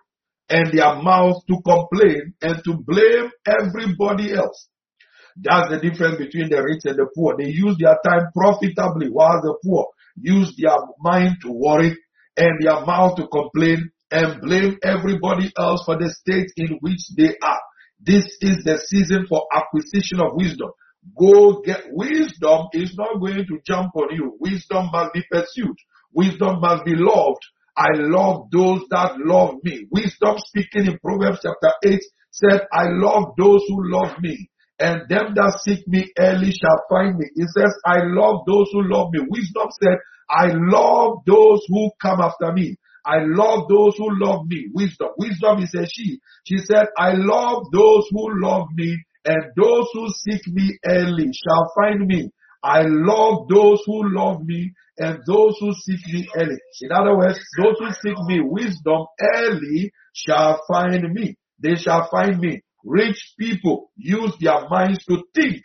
and 0.48 0.72
their 0.72 0.96
mouths 1.02 1.44
to 1.48 1.56
complain 1.62 2.34
and 2.40 2.62
to 2.64 2.74
blame 2.86 3.30
everybody 3.46 4.32
else. 4.32 4.68
That's 5.36 5.70
the 5.70 5.78
difference 5.78 6.18
between 6.18 6.50
the 6.50 6.62
rich 6.62 6.84
and 6.84 6.98
the 6.98 7.06
poor. 7.14 7.36
They 7.38 7.48
use 7.48 7.76
their 7.78 7.96
time 8.04 8.28
profitably 8.34 9.08
while 9.08 9.40
the 9.40 9.56
poor 9.64 9.88
use 10.16 10.54
their 10.58 10.76
mind 10.98 11.36
to 11.42 11.52
worry 11.52 11.96
and 12.36 12.60
their 12.60 12.84
mouth 12.84 13.16
to 13.16 13.26
complain 13.28 13.90
and 14.10 14.40
blame 14.40 14.78
everybody 14.82 15.52
else 15.58 15.82
for 15.84 15.96
the 15.96 16.10
state 16.10 16.50
in 16.56 16.78
which 16.80 17.00
they 17.16 17.34
are. 17.42 17.60
This 18.00 18.24
is 18.40 18.64
the 18.64 18.78
season 18.86 19.26
for 19.28 19.46
acquisition 19.54 20.20
of 20.20 20.34
wisdom. 20.34 20.70
Go 21.18 21.62
get 21.62 21.84
wisdom 21.90 22.68
is 22.72 22.94
not 22.96 23.20
going 23.20 23.46
to 23.46 23.58
jump 23.66 23.94
on 23.96 24.14
you. 24.14 24.36
Wisdom 24.38 24.90
must 24.92 25.14
be 25.14 25.24
pursued. 25.30 25.76
Wisdom 26.12 26.60
must 26.60 26.84
be 26.84 26.94
loved. 26.94 27.40
I 27.76 27.88
love 27.94 28.48
those 28.52 28.82
that 28.90 29.16
love 29.18 29.56
me. 29.64 29.86
Wisdom 29.90 30.36
speaking 30.38 30.86
in 30.86 30.98
Proverbs 30.98 31.40
chapter 31.42 31.72
8 31.84 32.00
said, 32.30 32.66
I 32.72 32.84
love 32.90 33.34
those 33.38 33.62
who 33.66 33.90
love 33.90 34.20
me 34.20 34.50
and 34.78 35.02
them 35.08 35.34
that 35.34 35.60
seek 35.64 35.86
me 35.86 36.10
early 36.18 36.52
shall 36.52 36.82
find 36.88 37.16
me. 37.18 37.26
It 37.34 37.48
says, 37.56 37.74
I 37.86 38.02
love 38.04 38.42
those 38.46 38.68
who 38.72 38.82
love 38.88 39.08
me. 39.12 39.20
Wisdom 39.28 39.68
said, 39.82 39.98
I 40.30 40.52
love 40.54 41.18
those 41.26 41.60
who 41.68 41.90
come 42.00 42.20
after 42.20 42.52
me. 42.52 42.76
I 43.04 43.18
love 43.20 43.68
those 43.68 43.96
who 43.96 44.08
love 44.10 44.46
me. 44.46 44.68
Wisdom. 44.72 45.08
Wisdom 45.18 45.58
is 45.62 45.74
a 45.74 45.86
she. 45.86 46.20
She 46.44 46.58
said, 46.58 46.86
I 46.96 47.12
love 47.14 47.64
those 47.72 48.06
who 48.10 48.40
love 48.40 48.68
me 48.74 48.96
and 49.24 49.44
those 49.60 49.86
who 49.92 50.08
seek 50.08 50.42
me 50.48 50.78
early 50.86 51.30
shall 51.32 51.72
find 51.76 52.06
me. 52.06 52.30
I 52.62 52.82
love 52.82 53.48
those 53.48 53.82
who 53.86 54.14
love 54.14 54.42
me 54.44 54.72
and 54.98 55.18
those 55.26 55.56
who 55.60 55.72
seek 55.74 56.00
me 56.12 56.28
early. 56.36 56.58
In 56.80 56.92
other 56.92 57.16
words, 57.16 57.38
those 57.60 57.76
who 57.78 57.90
seek 57.90 58.16
me 58.26 58.40
wisdom 58.40 59.06
early 59.36 59.92
shall 60.14 60.60
find 60.70 61.12
me. 61.12 61.36
They 61.58 61.74
shall 61.76 62.08
find 62.10 62.38
me. 62.38 62.62
Rich 62.84 63.34
people 63.38 63.90
use 63.96 64.32
their 64.40 64.68
minds 64.68 65.04
to 65.06 65.22
think, 65.34 65.62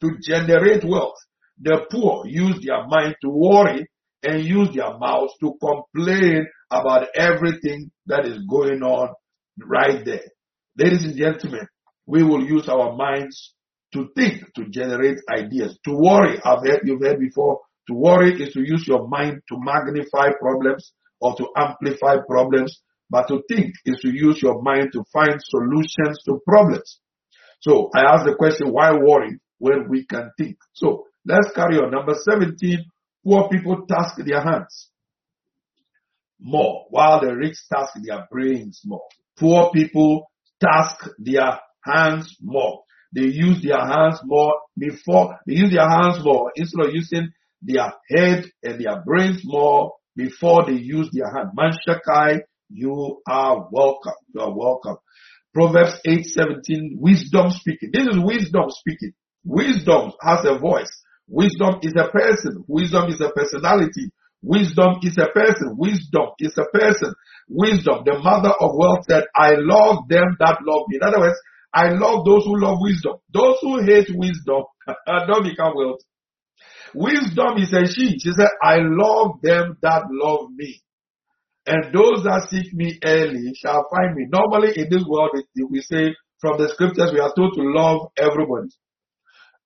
to 0.00 0.16
generate 0.22 0.84
wealth. 0.84 1.16
The 1.60 1.86
poor 1.90 2.26
use 2.26 2.64
their 2.64 2.86
mind 2.86 3.16
to 3.22 3.30
worry 3.30 3.86
and 4.22 4.44
use 4.44 4.74
their 4.74 4.96
mouths 4.98 5.34
to 5.40 5.54
complain 5.60 6.46
about 6.70 7.08
everything 7.14 7.90
that 8.06 8.26
is 8.26 8.38
going 8.48 8.82
on 8.82 9.10
right 9.58 10.04
there. 10.04 10.24
Ladies 10.76 11.04
and 11.04 11.16
gentlemen, 11.16 11.66
we 12.06 12.22
will 12.22 12.44
use 12.44 12.68
our 12.68 12.96
minds 12.96 13.54
to 13.92 14.08
think, 14.16 14.42
to 14.54 14.68
generate 14.68 15.18
ideas. 15.30 15.78
To 15.84 15.92
worry, 15.92 16.38
I've 16.44 16.64
heard, 16.64 16.80
you've 16.84 17.02
heard 17.02 17.20
before, 17.20 17.60
to 17.88 17.94
worry 17.94 18.40
is 18.40 18.52
to 18.52 18.60
use 18.60 18.86
your 18.86 19.08
mind 19.08 19.40
to 19.48 19.56
magnify 19.58 20.30
problems 20.40 20.92
or 21.20 21.34
to 21.36 21.48
amplify 21.56 22.16
problems 22.28 22.82
but 23.10 23.28
to 23.28 23.42
think 23.48 23.74
is 23.84 23.98
to 24.00 24.08
use 24.08 24.42
your 24.42 24.62
mind 24.62 24.90
to 24.92 25.04
find 25.12 25.36
solutions 25.40 26.18
to 26.26 26.40
problems. 26.46 27.00
So 27.60 27.90
I 27.94 28.02
ask 28.02 28.24
the 28.24 28.34
question, 28.34 28.72
why 28.72 28.92
worry 28.92 29.38
when 29.58 29.88
we 29.88 30.06
can 30.06 30.30
think? 30.38 30.56
So 30.74 31.04
let's 31.26 31.50
carry 31.52 31.78
on. 31.78 31.90
Number 31.90 32.14
17, 32.14 32.84
poor 33.24 33.48
people 33.48 33.84
task 33.88 34.16
their 34.24 34.42
hands 34.42 34.90
more 36.40 36.86
while 36.90 37.20
the 37.20 37.34
rich 37.34 37.56
task 37.72 37.94
their 38.02 38.26
brains 38.30 38.80
more. 38.84 39.02
Poor 39.38 39.70
people 39.72 40.30
task 40.60 41.08
their 41.18 41.58
hands 41.84 42.36
more. 42.40 42.82
They 43.14 43.22
use 43.22 43.62
their 43.62 43.80
hands 43.80 44.20
more 44.24 44.52
before, 44.76 45.38
they 45.46 45.54
use 45.54 45.72
their 45.72 45.88
hands 45.88 46.22
more 46.22 46.52
instead 46.56 46.86
of 46.86 46.94
using 46.94 47.30
their 47.62 47.92
head 48.10 48.44
and 48.62 48.84
their 48.84 49.02
brains 49.04 49.40
more 49.44 49.94
before 50.14 50.66
they 50.66 50.74
use 50.74 51.08
their 51.12 51.32
hand. 51.32 51.50
Manshakai 51.56 52.40
you 52.70 53.20
are 53.28 53.68
welcome. 53.70 54.12
You 54.34 54.40
are 54.42 54.54
welcome. 54.56 54.96
Proverbs 55.54 56.00
8:17, 56.06 56.96
wisdom 56.98 57.50
speaking. 57.50 57.90
This 57.92 58.06
is 58.08 58.18
wisdom 58.18 58.70
speaking. 58.70 59.12
Wisdom 59.44 60.12
has 60.20 60.44
a 60.44 60.58
voice. 60.58 60.90
Wisdom 61.26 61.80
is 61.82 61.94
a 61.96 62.08
person. 62.08 62.64
Wisdom 62.68 63.08
is 63.08 63.20
a 63.20 63.30
personality. 63.30 64.10
Wisdom 64.42 64.98
is 65.02 65.16
a 65.18 65.26
person. 65.32 65.76
Wisdom 65.76 66.28
is 66.38 66.56
a 66.58 66.64
person. 66.78 67.14
Wisdom, 67.48 68.02
the 68.04 68.18
mother 68.18 68.52
of 68.60 68.70
wealth 68.74 69.04
said, 69.08 69.24
I 69.34 69.54
love 69.56 70.08
them 70.08 70.36
that 70.38 70.58
love 70.62 70.82
me. 70.88 70.98
In 71.00 71.08
other 71.08 71.18
words, 71.18 71.38
I 71.72 71.90
love 71.90 72.24
those 72.24 72.44
who 72.44 72.60
love 72.60 72.78
wisdom. 72.80 73.16
Those 73.32 73.56
who 73.62 73.82
hate 73.82 74.08
wisdom 74.14 74.64
don't 75.06 75.44
become 75.44 75.72
wealthy. 75.74 76.04
Wisdom 76.94 77.58
is 77.58 77.72
a 77.72 77.86
she. 77.86 78.18
She 78.18 78.32
said, 78.32 78.48
I 78.62 78.78
love 78.80 79.40
them 79.42 79.76
that 79.82 80.04
love 80.10 80.50
me. 80.54 80.82
And 81.68 81.92
those 81.92 82.24
that 82.24 82.48
seek 82.48 82.72
me 82.72 82.96
early 83.04 83.52
shall 83.60 83.84
find 83.92 84.16
me. 84.16 84.24
Normally 84.32 84.72
in 84.74 84.88
this 84.88 85.04
world, 85.04 85.36
we 85.36 85.80
say 85.84 86.16
from 86.40 86.56
the 86.56 86.72
scriptures, 86.72 87.12
we 87.12 87.20
are 87.20 87.34
told 87.36 87.52
to 87.60 87.62
love 87.62 88.08
everybody. 88.16 88.72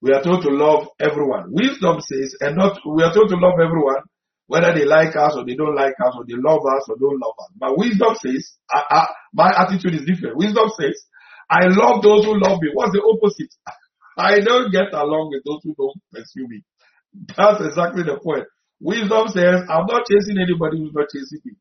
We 0.03 0.11
are 0.11 0.23
told 0.23 0.43
to 0.43 0.51
love 0.51 0.91
everyone. 0.99 1.55
Wisdom 1.55 2.03
says, 2.03 2.35
and 2.43 2.59
not, 2.59 2.75
we 2.83 3.07
are 3.07 3.15
told 3.15 3.31
to 3.31 3.39
love 3.39 3.55
everyone, 3.63 4.03
whether 4.51 4.75
they 4.75 4.83
like 4.85 5.15
us 5.15 5.39
or 5.39 5.47
they 5.47 5.55
don't 5.55 5.79
like 5.79 5.95
us 6.03 6.19
or 6.19 6.27
they 6.27 6.35
love 6.35 6.67
us 6.67 6.83
or 6.91 6.99
don't 6.99 7.23
love 7.23 7.39
us. 7.39 7.55
But 7.55 7.79
wisdom 7.79 8.19
says, 8.19 8.51
I, 8.67 8.83
I, 8.91 9.03
my 9.33 9.51
attitude 9.55 9.95
is 9.95 10.03
different. 10.03 10.35
Wisdom 10.43 10.75
says, 10.75 10.99
I 11.47 11.71
love 11.71 12.03
those 12.03 12.27
who 12.27 12.35
love 12.35 12.59
me. 12.59 12.75
What's 12.75 12.91
the 12.91 13.05
opposite? 13.07 13.55
I 14.19 14.43
don't 14.43 14.75
get 14.75 14.91
along 14.91 15.31
with 15.31 15.47
those 15.47 15.63
who 15.63 15.79
don't 15.79 16.03
pursue 16.11 16.51
me. 16.51 16.67
That's 17.39 17.63
exactly 17.63 18.03
the 18.03 18.19
point. 18.19 18.51
Wisdom 18.83 19.31
says, 19.31 19.63
I'm 19.71 19.87
not 19.87 20.03
chasing 20.11 20.43
anybody 20.43 20.83
who's 20.83 20.91
not 20.91 21.07
chasing 21.15 21.47
me. 21.47 21.55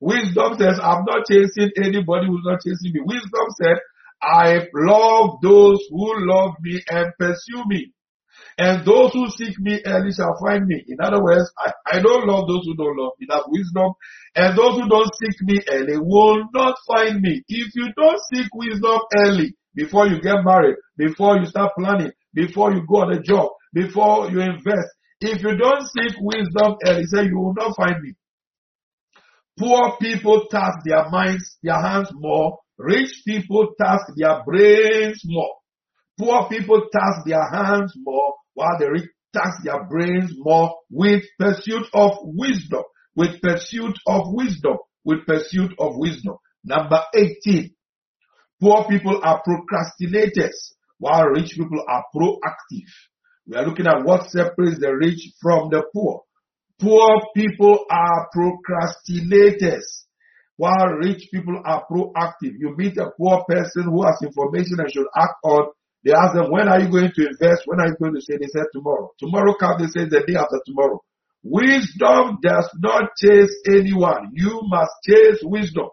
Wisdom 0.00 0.58
says, 0.58 0.78
I'm 0.82 1.04
not 1.04 1.26
chasing 1.30 1.70
anybody 1.82 2.26
who's 2.26 2.44
not 2.44 2.60
chasing 2.64 2.92
me. 2.92 3.00
Wisdom 3.04 3.46
said, 3.60 3.78
I 4.22 4.66
love 4.74 5.40
those 5.42 5.80
who 5.90 6.26
love 6.26 6.54
me 6.60 6.82
and 6.88 7.12
pursue 7.18 7.62
me. 7.66 7.92
And 8.56 8.86
those 8.86 9.12
who 9.12 9.28
seek 9.30 9.58
me 9.58 9.80
early 9.84 10.12
shall 10.12 10.36
find 10.40 10.66
me. 10.66 10.84
In 10.86 10.98
other 11.02 11.22
words, 11.22 11.50
I, 11.58 11.72
I 11.92 12.00
don't 12.00 12.26
love 12.26 12.46
those 12.46 12.64
who 12.64 12.76
don't 12.76 12.96
love 12.96 13.12
me. 13.18 13.26
That's 13.28 13.44
wisdom. 13.48 13.92
And 14.36 14.56
those 14.56 14.80
who 14.80 14.88
don't 14.88 15.10
seek 15.16 15.42
me 15.42 15.60
early 15.70 15.98
will 15.98 16.44
not 16.52 16.76
find 16.86 17.20
me. 17.20 17.42
If 17.48 17.74
you 17.74 17.92
don't 17.96 18.20
seek 18.32 18.46
wisdom 18.54 19.00
early, 19.16 19.56
before 19.74 20.06
you 20.06 20.20
get 20.20 20.44
married, 20.44 20.76
before 20.96 21.38
you 21.38 21.46
start 21.46 21.72
planning, 21.76 22.12
before 22.32 22.72
you 22.72 22.86
go 22.88 23.02
on 23.02 23.12
a 23.12 23.20
job, 23.20 23.50
before 23.72 24.30
you 24.30 24.40
invest, 24.40 24.88
if 25.20 25.42
you 25.42 25.56
don't 25.56 25.82
seek 25.88 26.14
wisdom 26.20 26.76
early, 26.86 27.04
say 27.06 27.24
you 27.24 27.38
will 27.38 27.54
not 27.54 27.76
find 27.76 28.00
me. 28.02 28.14
Poor 29.58 29.96
people 30.00 30.46
task 30.50 30.78
their 30.84 31.08
minds, 31.10 31.58
their 31.62 31.80
hands 31.80 32.10
more. 32.12 32.58
Rich 32.76 33.22
people 33.24 33.68
task 33.80 34.06
their 34.16 34.42
brains 34.44 35.22
more. 35.24 35.54
Poor 36.18 36.48
people 36.48 36.80
task 36.92 37.20
their 37.26 37.48
hands 37.50 37.92
more 37.96 38.34
while 38.54 38.78
the 38.78 38.90
rich 38.90 39.08
task 39.32 39.62
their 39.62 39.84
brains 39.84 40.32
more 40.36 40.74
with 40.90 41.22
pursuit 41.38 41.86
of 41.92 42.12
wisdom, 42.22 42.82
with 43.14 43.40
pursuit 43.40 43.96
of 44.06 44.22
wisdom, 44.32 44.76
with 45.04 45.26
pursuit 45.26 45.72
of 45.78 45.92
wisdom. 45.96 46.36
Number 46.64 47.00
18. 47.14 47.74
Poor 48.60 48.84
people 48.88 49.20
are 49.22 49.42
procrastinators 49.46 50.74
while 50.98 51.26
rich 51.26 51.50
people 51.56 51.84
are 51.88 52.04
proactive. 52.14 52.90
We 53.46 53.56
are 53.56 53.66
looking 53.66 53.86
at 53.86 54.04
what 54.04 54.30
separates 54.30 54.80
the 54.80 54.96
rich 54.96 55.32
from 55.40 55.68
the 55.70 55.84
poor. 55.92 56.22
Poor 56.80 57.22
people 57.34 57.84
are 57.90 58.28
procrastinators 58.34 60.04
while 60.56 60.86
rich 61.00 61.28
people 61.32 61.60
are 61.64 61.84
proactive. 61.90 62.54
You 62.58 62.74
meet 62.76 62.96
a 62.98 63.10
poor 63.16 63.44
person 63.48 63.84
who 63.84 64.04
has 64.04 64.20
information 64.22 64.78
and 64.80 64.90
should 64.92 65.06
act 65.16 65.34
on. 65.44 65.68
They 66.04 66.12
ask 66.12 66.34
them, 66.34 66.50
when 66.50 66.68
are 66.68 66.80
you 66.80 66.90
going 66.90 67.12
to 67.14 67.26
invest? 67.26 67.62
When 67.66 67.80
are 67.80 67.88
you 67.88 67.96
going 67.98 68.14
to 68.14 68.20
say? 68.20 68.36
They 68.38 68.48
said 68.48 68.66
tomorrow. 68.72 69.10
Tomorrow 69.18 69.54
comes, 69.54 69.80
they 69.94 70.00
say 70.00 70.08
the 70.08 70.24
day 70.26 70.36
after 70.36 70.60
tomorrow. 70.66 71.00
Wisdom 71.42 72.38
does 72.42 72.68
not 72.78 73.10
chase 73.16 73.54
anyone. 73.66 74.30
You 74.32 74.60
must 74.64 74.92
chase 75.06 75.40
wisdom. 75.42 75.88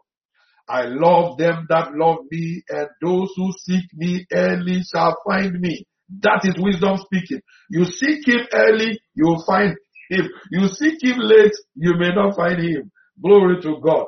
I 0.68 0.84
love 0.86 1.38
them 1.38 1.66
that 1.70 1.92
love 1.94 2.20
me 2.30 2.64
and 2.70 2.88
those 3.02 3.30
who 3.36 3.52
seek 3.58 3.86
me 3.94 4.26
early 4.32 4.82
shall 4.84 5.18
find 5.28 5.60
me. 5.60 5.86
That 6.22 6.42
is 6.44 6.56
wisdom 6.58 6.98
speaking. 6.98 7.42
You 7.70 7.86
seek 7.86 8.28
him 8.28 8.48
early, 8.54 9.00
you 9.14 9.26
will 9.26 9.44
find 9.46 9.76
him. 10.12 10.30
You 10.52 10.68
seek 10.68 11.02
him 11.02 11.18
late, 11.20 11.56
you 11.76 11.94
may 11.98 12.14
not 12.14 12.36
find 12.36 12.62
him. 12.62 12.92
Glory 13.22 13.62
to 13.62 13.78
God. 13.84 14.06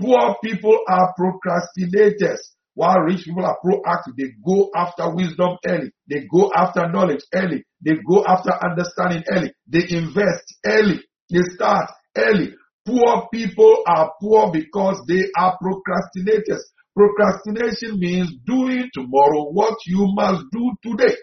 Poor 0.00 0.36
people 0.42 0.78
are 0.88 1.14
procrastinators. 1.18 2.38
While 2.74 3.00
rich 3.00 3.24
people 3.24 3.44
are 3.44 3.58
proactive, 3.64 4.14
they 4.16 4.30
go 4.46 4.70
after 4.76 5.12
wisdom 5.12 5.56
early. 5.66 5.90
They 6.08 6.26
go 6.32 6.52
after 6.54 6.88
knowledge 6.88 7.24
early. 7.34 7.64
They 7.84 7.96
go 8.08 8.24
after 8.24 8.52
understanding 8.52 9.24
early. 9.28 9.52
They 9.66 9.82
invest 9.90 10.54
early. 10.64 11.00
They 11.30 11.40
start 11.54 11.90
early. 12.16 12.54
Poor 12.86 13.28
people 13.32 13.82
are 13.86 14.12
poor 14.20 14.52
because 14.52 15.02
they 15.08 15.24
are 15.36 15.58
procrastinators. 15.60 16.62
Procrastination 16.94 17.98
means 17.98 18.32
doing 18.46 18.88
tomorrow 18.94 19.50
what 19.50 19.74
you 19.86 20.06
must 20.14 20.44
do 20.52 20.72
today. 20.82 21.16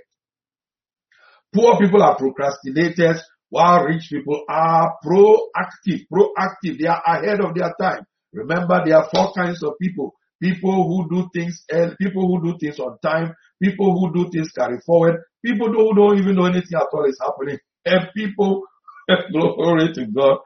Poor 1.54 1.78
people 1.80 2.04
are 2.04 2.18
procrastinators 2.18 3.22
while 3.50 3.84
rich 3.84 4.10
people 4.10 4.44
are 4.50 4.96
proactive. 5.06 6.06
Proactive. 6.12 6.80
They 6.80 6.88
are 6.88 7.02
ahead 7.06 7.42
of 7.42 7.56
their 7.56 7.74
time. 7.80 8.06
Remember, 8.34 8.82
there 8.86 8.98
are 8.98 9.10
four 9.14 9.34
kinds 9.34 9.64
of 9.64 9.74
people. 9.82 10.14
People 10.42 10.88
who 10.88 11.10
do 11.10 11.30
things, 11.34 11.64
people 12.00 12.28
who 12.28 12.52
do 12.52 12.58
things 12.60 12.80
on 12.80 12.98
time, 13.00 13.34
people 13.64 13.98
who 13.98 14.14
do 14.14 14.30
things 14.32 14.52
carry 14.52 14.80
forward, 14.86 15.22
people 15.44 15.68
who 15.68 15.96
don't 15.96 16.20
even 16.20 16.36
know 16.36 16.46
anything 16.46 16.78
at 16.78 16.88
all 16.92 17.06
is 17.06 17.18
happening, 17.22 17.58
and 17.86 18.10
people, 18.14 18.64
glory 19.32 19.94
to 19.94 20.06
God, 20.08 20.40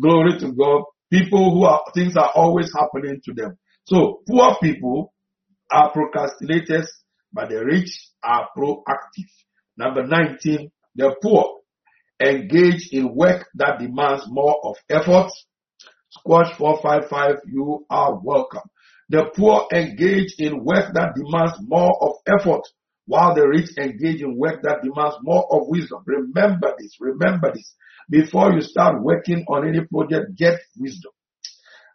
glory 0.00 0.38
to 0.38 0.52
God, 0.52 0.84
people 1.12 1.52
who 1.52 1.64
are, 1.64 1.82
things 1.94 2.16
are 2.16 2.30
always 2.34 2.72
happening 2.74 3.20
to 3.24 3.34
them. 3.34 3.58
So, 3.84 4.22
poor 4.26 4.56
people 4.62 5.12
are 5.70 5.92
procrastinators, 5.92 6.86
but 7.32 7.50
the 7.50 7.64
rich 7.64 7.90
are 8.24 8.48
proactive. 8.56 9.30
Number 9.76 10.06
19, 10.06 10.70
the 10.94 11.14
poor 11.22 11.60
engage 12.20 12.88
in 12.92 13.14
work 13.14 13.46
that 13.54 13.78
demands 13.78 14.24
more 14.28 14.58
of 14.64 14.76
effort. 14.88 15.30
Squash 16.10 16.56
455, 16.56 17.42
you 17.46 17.84
are 17.90 18.18
welcome. 18.22 18.62
The 19.08 19.30
poor 19.36 19.66
engage 19.72 20.34
in 20.38 20.64
work 20.64 20.92
that 20.94 21.14
demands 21.14 21.58
more 21.60 21.96
of 22.00 22.16
effort, 22.26 22.62
while 23.06 23.34
the 23.34 23.46
rich 23.46 23.70
engage 23.78 24.22
in 24.22 24.36
work 24.36 24.62
that 24.62 24.82
demands 24.82 25.16
more 25.22 25.46
of 25.50 25.68
wisdom. 25.68 26.02
Remember 26.06 26.74
this, 26.78 26.96
remember 26.98 27.52
this. 27.54 27.74
Before 28.08 28.52
you 28.52 28.60
start 28.60 29.02
working 29.02 29.44
on 29.48 29.68
any 29.68 29.86
project, 29.86 30.36
get 30.36 30.60
wisdom. 30.76 31.12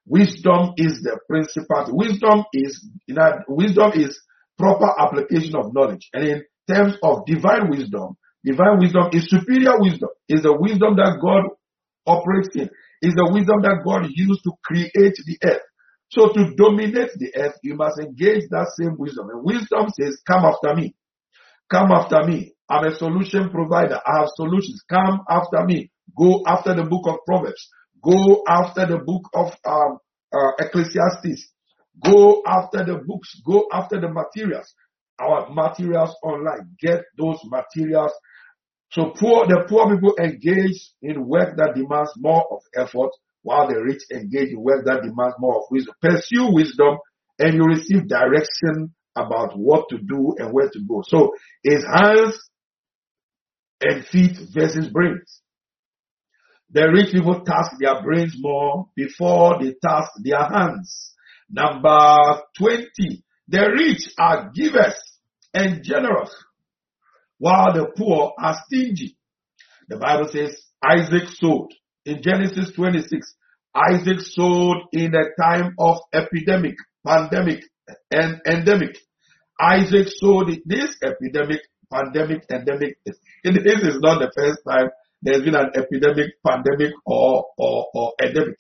Wisdom 0.06 0.74
is 0.78 1.02
the 1.02 1.20
principal. 1.28 1.86
Wisdom 1.90 2.44
is, 2.54 2.88
you 3.08 3.16
know, 3.16 3.40
wisdom 3.48 3.92
is 3.94 4.20
proper 4.58 4.90
application 5.00 5.56
of 5.56 5.74
knowledge. 5.74 6.10
And 6.14 6.28
in 6.28 6.44
terms 6.70 6.96
of 7.04 7.26
divine 7.26 7.70
wisdom, 7.70 8.18
divine 8.44 8.80
wisdom 8.80 9.10
is 9.14 9.30
superior 9.30 9.80
wisdom, 9.80 10.10
is 10.28 10.42
the 10.42 10.56
wisdom 10.58 10.96
that 10.98 11.20
God 11.22 11.44
operates 12.06 12.56
in, 12.56 12.70
is 13.02 13.14
the 13.14 13.30
wisdom 13.32 13.62
that 13.62 13.82
God 13.86 14.08
used 14.10 14.44
to 14.44 14.52
create 14.64 14.92
the 15.26 15.38
earth. 15.44 15.62
So 16.10 16.34
to 16.34 16.54
dominate 16.56 17.12
the 17.16 17.32
earth, 17.36 17.56
you 17.64 17.76
must 17.76 18.00
engage 18.00 18.44
that 18.50 18.68
same 18.78 18.98
wisdom. 18.98 19.30
And 19.30 19.44
wisdom 19.44 19.88
says, 19.98 20.22
come 20.28 20.44
after 20.44 20.76
me. 20.76 20.96
Come 21.70 21.92
after 21.92 22.24
me. 22.24 22.54
I'm 22.70 22.86
a 22.86 22.96
solution 22.96 23.50
provider. 23.50 24.00
I 24.06 24.20
have 24.20 24.30
solutions. 24.36 24.84
Come 24.90 25.22
after 25.30 25.64
me. 25.66 25.90
Go 26.18 26.44
after 26.46 26.76
the 26.76 26.84
book 26.84 27.08
of 27.08 27.20
Proverbs. 27.26 27.66
Go 28.04 28.44
after 28.48 28.86
the 28.86 28.98
book 28.98 29.30
of 29.34 29.54
um, 29.66 30.00
uh, 30.34 30.52
Ecclesiastes. 30.60 31.50
Go 32.04 32.42
after 32.46 32.84
the 32.84 32.96
books. 33.06 33.40
Go 33.46 33.68
after 33.72 34.02
the 34.02 34.10
materials. 34.10 34.74
Our 35.20 35.50
materials 35.50 36.16
online. 36.24 36.76
Get 36.80 37.04
those 37.18 37.40
materials. 37.46 38.12
So 38.92 39.12
poor, 39.18 39.48
the 39.48 39.66
poor 39.70 39.94
people 39.94 40.16
engage 40.20 40.92
in 41.02 41.26
work 41.26 41.56
that 41.58 41.76
demands 41.76 42.12
more 42.18 42.46
of 42.52 42.62
effort 42.76 43.12
while 43.42 43.68
the 43.68 43.82
rich 43.82 44.02
engage 44.12 44.50
in 44.50 44.62
work 44.62 44.86
that 44.86 45.02
demands 45.02 45.36
more 45.40 45.58
of 45.58 45.64
wisdom. 45.72 45.96
Pursue 46.02 46.52
wisdom 46.52 46.98
and 47.40 47.56
you 47.56 47.64
receive 47.64 48.08
direction 48.08 48.94
about 49.16 49.58
what 49.58 49.88
to 49.90 49.98
do 49.98 50.36
and 50.38 50.54
where 50.54 50.70
to 50.70 50.80
go. 50.88 51.04
So 51.08 51.32
it's 51.64 51.86
hands 51.86 52.38
and 53.80 54.06
feet 54.06 54.38
versus 54.54 54.90
brains. 54.90 55.42
The 56.72 56.90
rich 56.90 57.12
people 57.12 57.42
task 57.42 57.72
their 57.80 58.02
brains 58.04 58.36
more 58.38 58.90
before 58.96 59.58
they 59.62 59.74
task 59.84 60.12
their 60.24 60.44
hands. 60.44 61.14
Number 61.50 62.42
20. 62.58 63.24
The 63.48 63.70
rich 63.78 64.14
are 64.18 64.52
givers 64.54 64.96
and 65.54 65.84
generous 65.84 66.34
while 67.42 67.74
the 67.74 67.88
poor 67.98 68.34
are 68.38 68.62
stingy. 68.68 69.18
The 69.90 69.98
Bible 69.98 70.30
says 70.32 70.62
Isaac 70.86 71.28
sowed 71.40 71.70
in 72.06 72.22
Genesis 72.22 72.72
26. 72.76 73.34
Isaac 73.74 74.20
sowed 74.20 74.78
in 74.94 75.16
a 75.16 75.42
time 75.42 75.74
of 75.80 75.98
epidemic, 76.14 76.76
pandemic, 77.04 77.64
and 78.12 78.42
endemic. 78.46 78.96
Isaac 79.60 80.10
sowed 80.18 80.52
this 80.66 80.96
epidemic, 81.02 81.62
pandemic, 81.92 82.46
endemic. 82.52 83.00
This 83.44 83.82
is 83.90 83.98
not 84.02 84.20
the 84.20 84.32
first 84.38 84.60
time 84.70 84.90
there's 85.24 85.44
been 85.44 85.56
an 85.56 85.72
epidemic, 85.76 86.34
pandemic, 86.46 86.94
or, 87.08 87.46
or, 87.58 87.88
or 87.96 88.14
endemic. 88.22 88.58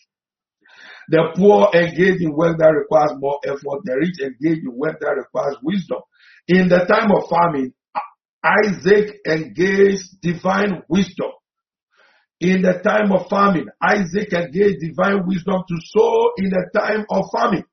The 1.09 1.33
poor 1.35 1.69
engage 1.73 2.21
in 2.21 2.33
work 2.33 2.57
that 2.57 2.73
requires 2.73 3.11
more 3.19 3.39
effort. 3.45 3.85
The 3.85 3.93
rich 3.93 4.17
engage 4.21 4.63
in 4.63 4.73
work 4.73 4.99
that 5.01 5.17
requires 5.17 5.57
wisdom. 5.61 6.01
In 6.47 6.67
the 6.67 6.85
time 6.85 7.11
of 7.11 7.29
famine, 7.29 7.73
Isaac 8.43 9.19
engaged 9.27 10.21
divine 10.21 10.83
wisdom. 10.89 11.31
In 12.39 12.63
the 12.63 12.81
time 12.83 13.11
of 13.11 13.29
famine, 13.29 13.67
Isaac 13.81 14.33
engaged 14.33 14.79
divine 14.81 15.27
wisdom 15.27 15.61
to 15.67 15.75
sow 15.93 16.31
in 16.37 16.51
a 16.51 16.77
time 16.77 17.05
of 17.11 17.25
famine. 17.31 17.65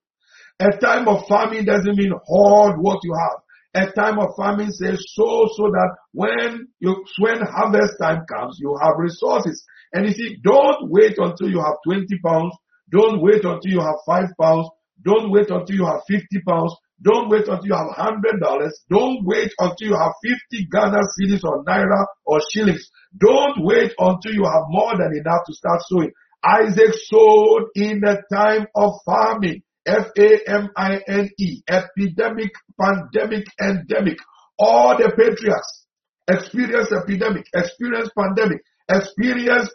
A 0.61 0.77
time 0.79 1.09
of 1.09 1.27
famine 1.27 1.65
doesn't 1.65 1.97
mean 1.97 2.13
hoard 2.25 2.77
what 2.79 2.99
you 3.03 3.15
have. 3.15 3.89
A 3.89 3.93
time 3.93 4.19
of 4.19 4.35
famine 4.37 4.73
says 4.73 5.03
sow 5.15 5.47
so 5.55 5.71
that 5.71 5.97
when 6.13 6.69
you, 6.81 7.05
when 7.19 7.41
harvest 7.41 7.95
time 8.01 8.25
comes, 8.27 8.59
you 8.61 8.77
have 8.83 8.95
resources. 8.99 9.65
And 9.93 10.07
you 10.07 10.13
see, 10.13 10.37
don't 10.43 10.91
wait 10.91 11.17
until 11.17 11.49
you 11.49 11.61
have 11.61 11.77
20 11.85 12.07
pounds. 12.27 12.55
Don't 12.91 13.23
wait 13.23 13.45
until 13.45 13.71
you 13.71 13.81
have 13.81 13.97
5 14.05 14.25
pounds. 14.41 14.69
Don't 15.05 15.31
wait 15.31 15.49
until 15.49 15.77
you 15.77 15.87
have 15.87 16.01
50 16.09 16.27
pounds. 16.47 16.75
Don't 17.03 17.29
wait 17.29 17.47
until 17.47 17.65
you 17.65 17.75
have 17.75 17.95
hundred 17.95 18.41
dollars. 18.41 18.81
Don't 18.91 19.25
wait 19.25 19.53
until 19.59 19.89
you 19.89 19.95
have 19.95 20.13
50 20.51 20.69
Ghana 20.71 20.99
cedis 21.15 21.45
or 21.45 21.65
naira 21.65 22.05
or 22.25 22.41
shillings. 22.53 22.91
Don't 23.17 23.55
wait 23.59 23.93
until 23.99 24.33
you 24.33 24.45
have 24.45 24.65
more 24.69 24.97
than 24.97 25.13
enough 25.17 25.43
to 25.47 25.55
start 25.55 25.81
sowing. 25.87 26.11
Isaac 26.45 26.95
sowed 27.07 27.67
in 27.75 28.03
a 28.05 28.19
time 28.33 28.67
of 28.75 28.95
famine. 29.07 29.63
F-A-M-I-N-E. 29.87 31.63
Epidemic, 31.69 32.51
pandemic, 32.81 33.47
endemic. 33.61 34.19
All 34.59 34.97
the 34.99 35.11
patriarchs 35.17 35.87
experienced 36.29 36.93
epidemic, 36.93 37.47
experienced 37.55 38.13
pandemic, 38.17 38.61
experienced 38.91 39.73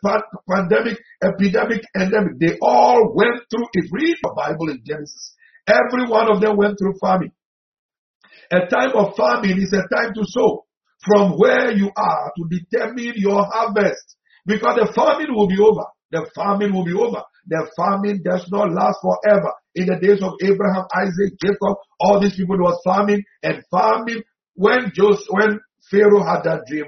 pandemic, 0.50 1.00
epidemic, 1.24 1.82
endemic. 1.96 2.40
They 2.40 2.58
all 2.62 3.14
went 3.16 3.42
through 3.50 3.68
it. 3.74 3.90
Read 3.92 4.18
the 4.22 4.34
Bible 4.36 4.70
in 4.70 4.82
Genesis. 4.86 5.36
Every 5.68 6.08
one 6.08 6.32
of 6.32 6.42
them 6.42 6.58
went 6.58 6.78
through 6.78 6.96
famine. 7.02 7.32
A 8.52 8.68
time 8.68 8.92
of 8.96 9.16
famine 9.16 9.58
is 9.58 9.74
a 9.74 9.88
time 9.94 10.14
to 10.14 10.24
sow 10.26 10.66
from 11.06 11.38
where 11.38 11.72
you 11.72 11.92
are 11.96 12.32
to 12.36 12.44
determine 12.50 13.14
your 13.16 13.46
harvest. 13.46 14.18
Because 14.46 14.76
the 14.76 14.94
famine 14.94 15.34
will 15.34 15.48
be 15.48 15.58
over. 15.60 15.86
The 16.12 16.30
famine 16.36 16.74
will 16.74 16.86
be 16.86 16.94
over. 16.94 17.24
The 17.48 17.70
famine 17.76 18.22
does 18.24 18.46
not 18.52 18.72
last 18.72 19.00
forever. 19.02 19.52
In 19.76 19.88
the 19.88 19.98
days 20.00 20.22
of 20.22 20.34
Abraham, 20.44 20.86
Isaac, 20.96 21.34
Jacob, 21.42 21.78
all 22.00 22.20
these 22.22 22.36
people 22.36 22.58
was 22.58 22.80
famine 22.86 23.24
and 23.42 23.64
famine. 23.72 24.24
When 24.56 24.92
Joseph, 24.94 25.26
when 25.30 25.60
Pharaoh 25.90 26.24
had 26.24 26.44
that 26.44 26.66
dream, 26.68 26.86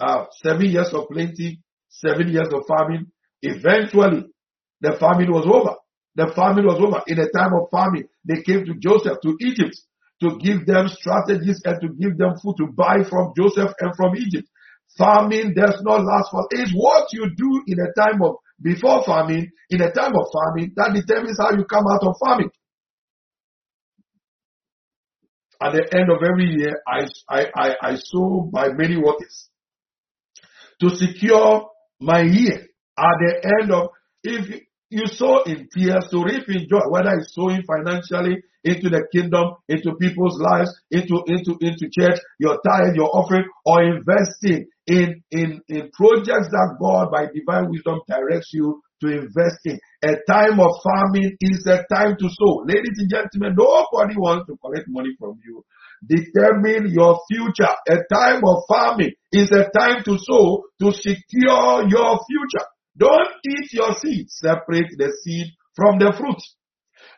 uh, 0.00 0.26
seven 0.42 0.66
years 0.66 0.92
of 0.92 1.08
plenty, 1.10 1.60
seven 1.88 2.28
years 2.28 2.48
of 2.52 2.62
famine, 2.68 3.10
eventually 3.42 4.24
the 4.80 4.96
famine 5.00 5.32
was 5.32 5.46
over. 5.46 5.76
The 6.14 6.32
famine 6.36 6.66
was 6.66 6.78
over. 6.80 7.02
In 7.06 7.18
a 7.18 7.28
time 7.30 7.52
of 7.54 7.70
famine, 7.72 8.08
they 8.24 8.42
came 8.42 8.64
to 8.66 8.74
Joseph, 8.78 9.18
to 9.22 9.36
Egypt, 9.40 9.74
to 10.20 10.38
give 10.38 10.66
them 10.66 10.88
strategies 10.88 11.62
and 11.64 11.80
to 11.80 11.88
give 11.88 12.18
them 12.18 12.36
food 12.42 12.56
to 12.58 12.66
buy 12.68 13.02
from 13.08 13.32
Joseph 13.36 13.72
and 13.80 13.96
from 13.96 14.16
Egypt. 14.16 14.48
Famine 14.98 15.54
does 15.54 15.80
not 15.82 16.04
last 16.04 16.30
for. 16.30 16.46
It's 16.50 16.72
what 16.74 17.08
you 17.12 17.30
do 17.34 17.62
in 17.66 17.78
a 17.80 17.92
time 17.98 18.20
of 18.22 18.36
before 18.60 19.02
famine, 19.04 19.50
in 19.70 19.80
a 19.80 19.90
time 19.90 20.12
of 20.14 20.26
famine, 20.30 20.72
that 20.76 20.92
determines 20.94 21.38
how 21.38 21.50
you 21.56 21.64
come 21.64 21.84
out 21.90 22.02
of 22.02 22.14
famine. 22.24 22.50
At 25.60 25.72
the 25.72 25.98
end 25.98 26.10
of 26.10 26.22
every 26.22 26.46
year, 26.46 26.80
I, 26.86 27.06
I, 27.28 27.46
I, 27.54 27.74
I 27.82 27.94
sow 27.96 28.50
by 28.52 28.68
many 28.68 28.96
waters 28.96 29.48
to 30.80 30.90
secure 30.90 31.70
my 32.00 32.22
year 32.22 32.66
At 32.98 33.16
the 33.20 33.52
end 33.60 33.72
of, 33.72 33.88
if 34.22 34.62
you 34.92 35.06
sow 35.06 35.42
in 35.42 35.68
tears 35.72 36.06
to 36.10 36.22
reap 36.22 36.48
in 36.48 36.68
joy, 36.68 36.84
whether 36.88 37.10
it's 37.16 37.34
sowing 37.34 37.62
financially 37.66 38.42
into 38.64 38.88
the 38.88 39.06
kingdom, 39.12 39.56
into 39.68 39.94
people's 39.96 40.38
lives, 40.38 40.70
into, 40.90 41.22
into, 41.26 41.56
into 41.60 41.88
church, 41.90 42.20
your 42.38 42.60
tithe, 42.64 42.94
your 42.94 43.10
offering, 43.10 43.44
or 43.64 43.82
investing 43.82 44.68
in, 44.86 45.22
in, 45.30 45.60
in 45.68 45.90
projects 45.92 46.48
that 46.52 46.76
God 46.80 47.10
by 47.10 47.26
divine 47.32 47.70
wisdom 47.70 48.00
directs 48.06 48.50
you 48.52 48.82
to 49.00 49.08
invest 49.08 49.58
in. 49.64 49.78
A 50.04 50.14
time 50.28 50.60
of 50.60 50.70
farming 50.82 51.36
is 51.40 51.66
a 51.66 51.82
time 51.92 52.16
to 52.18 52.28
sow. 52.28 52.62
Ladies 52.66 52.98
and 52.98 53.10
gentlemen, 53.10 53.56
nobody 53.58 54.14
wants 54.16 54.46
to 54.46 54.56
collect 54.58 54.86
money 54.88 55.10
from 55.18 55.40
you. 55.44 55.64
Determine 56.06 56.90
your 56.92 57.20
future. 57.30 57.72
A 57.88 57.96
time 58.12 58.42
of 58.44 58.64
farming 58.68 59.12
is 59.32 59.50
a 59.50 59.70
time 59.76 60.02
to 60.04 60.18
sow 60.18 60.64
to 60.80 60.92
secure 60.92 61.88
your 61.88 62.20
future. 62.26 62.66
Don't 62.96 63.28
eat 63.44 63.72
your 63.72 63.94
seed. 63.94 64.30
Separate 64.30 64.90
the 64.98 65.12
seed 65.22 65.46
from 65.74 65.98
the 65.98 66.12
fruit. 66.16 66.42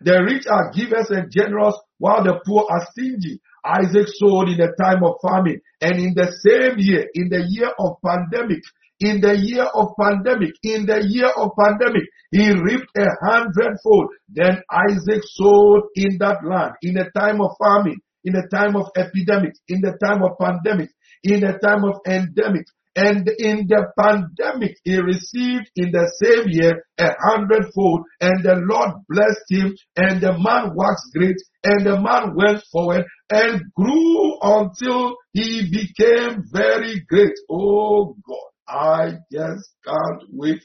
The 0.00 0.22
rich 0.22 0.46
are 0.46 0.70
givers 0.72 1.10
and 1.10 1.30
generous 1.30 1.74
while 1.98 2.22
the 2.22 2.40
poor 2.46 2.66
are 2.70 2.86
stingy. 2.90 3.40
Isaac 3.64 4.08
sowed 4.08 4.48
in 4.48 4.58
the 4.58 4.74
time 4.80 5.02
of 5.02 5.16
famine 5.22 5.60
and 5.80 5.98
in 5.98 6.14
the 6.14 6.30
same 6.44 6.78
year, 6.78 7.08
in 7.14 7.28
the 7.28 7.46
year 7.48 7.70
of 7.78 7.96
pandemic, 8.04 8.62
in 9.00 9.20
the 9.20 9.36
year 9.36 9.64
of 9.64 9.96
pandemic, 9.98 10.52
in 10.62 10.86
the 10.86 11.02
year 11.08 11.30
of 11.36 11.50
pandemic, 11.58 12.04
he 12.30 12.52
reaped 12.52 12.92
a 12.96 13.08
hundredfold. 13.22 14.08
Then 14.28 14.62
Isaac 14.70 15.22
sowed 15.24 15.88
in 15.96 16.18
that 16.18 16.44
land 16.44 16.74
in 16.82 16.98
a 16.98 17.10
time 17.10 17.40
of 17.40 17.56
famine, 17.62 17.98
in 18.24 18.36
a 18.36 18.46
time 18.48 18.76
of 18.76 18.90
epidemic, 18.96 19.54
in 19.68 19.80
the 19.80 19.96
time 20.04 20.22
of 20.22 20.38
pandemic, 20.38 20.90
in 21.22 21.44
a 21.44 21.58
time 21.58 21.84
of 21.84 22.00
endemic. 22.06 22.66
And 22.96 23.28
in 23.38 23.66
the 23.66 23.88
pandemic, 23.98 24.76
he 24.84 24.98
received 24.98 25.68
in 25.74 25.90
the 25.90 26.06
same 26.22 26.48
year 26.48 26.84
a 26.98 27.08
hundredfold, 27.24 28.02
and 28.20 28.44
the 28.44 28.54
Lord 28.54 28.90
blessed 29.08 29.44
him, 29.50 29.74
and 29.96 30.20
the 30.20 30.32
man 30.38 30.74
waxed 30.76 31.12
great, 31.12 31.36
and 31.64 31.84
the 31.84 32.00
man 32.00 32.34
went 32.36 32.62
forward 32.70 33.04
and 33.30 33.62
grew 33.74 34.38
until 34.42 35.16
he 35.32 35.68
became 35.70 36.44
very 36.52 37.04
great. 37.08 37.34
Oh 37.50 38.16
God, 38.26 38.50
I 38.68 39.12
just 39.32 39.70
can't 39.84 40.22
wait. 40.30 40.62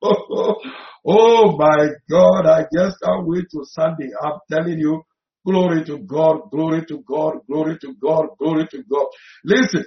oh 0.02 1.56
my 1.56 1.88
God, 2.10 2.46
I 2.46 2.66
just 2.74 2.98
can't 3.02 3.26
wait 3.26 3.46
to 3.52 3.64
Sunday. 3.64 4.10
I'm 4.22 4.38
telling 4.50 4.78
you, 4.78 5.02
glory 5.46 5.84
to 5.86 5.98
God, 5.98 6.50
glory 6.50 6.84
to 6.86 7.02
God, 7.08 7.38
glory 7.50 7.78
to 7.80 7.94
God, 8.02 8.26
glory 8.38 8.66
to 8.70 8.82
God. 8.90 9.06
Listen, 9.44 9.84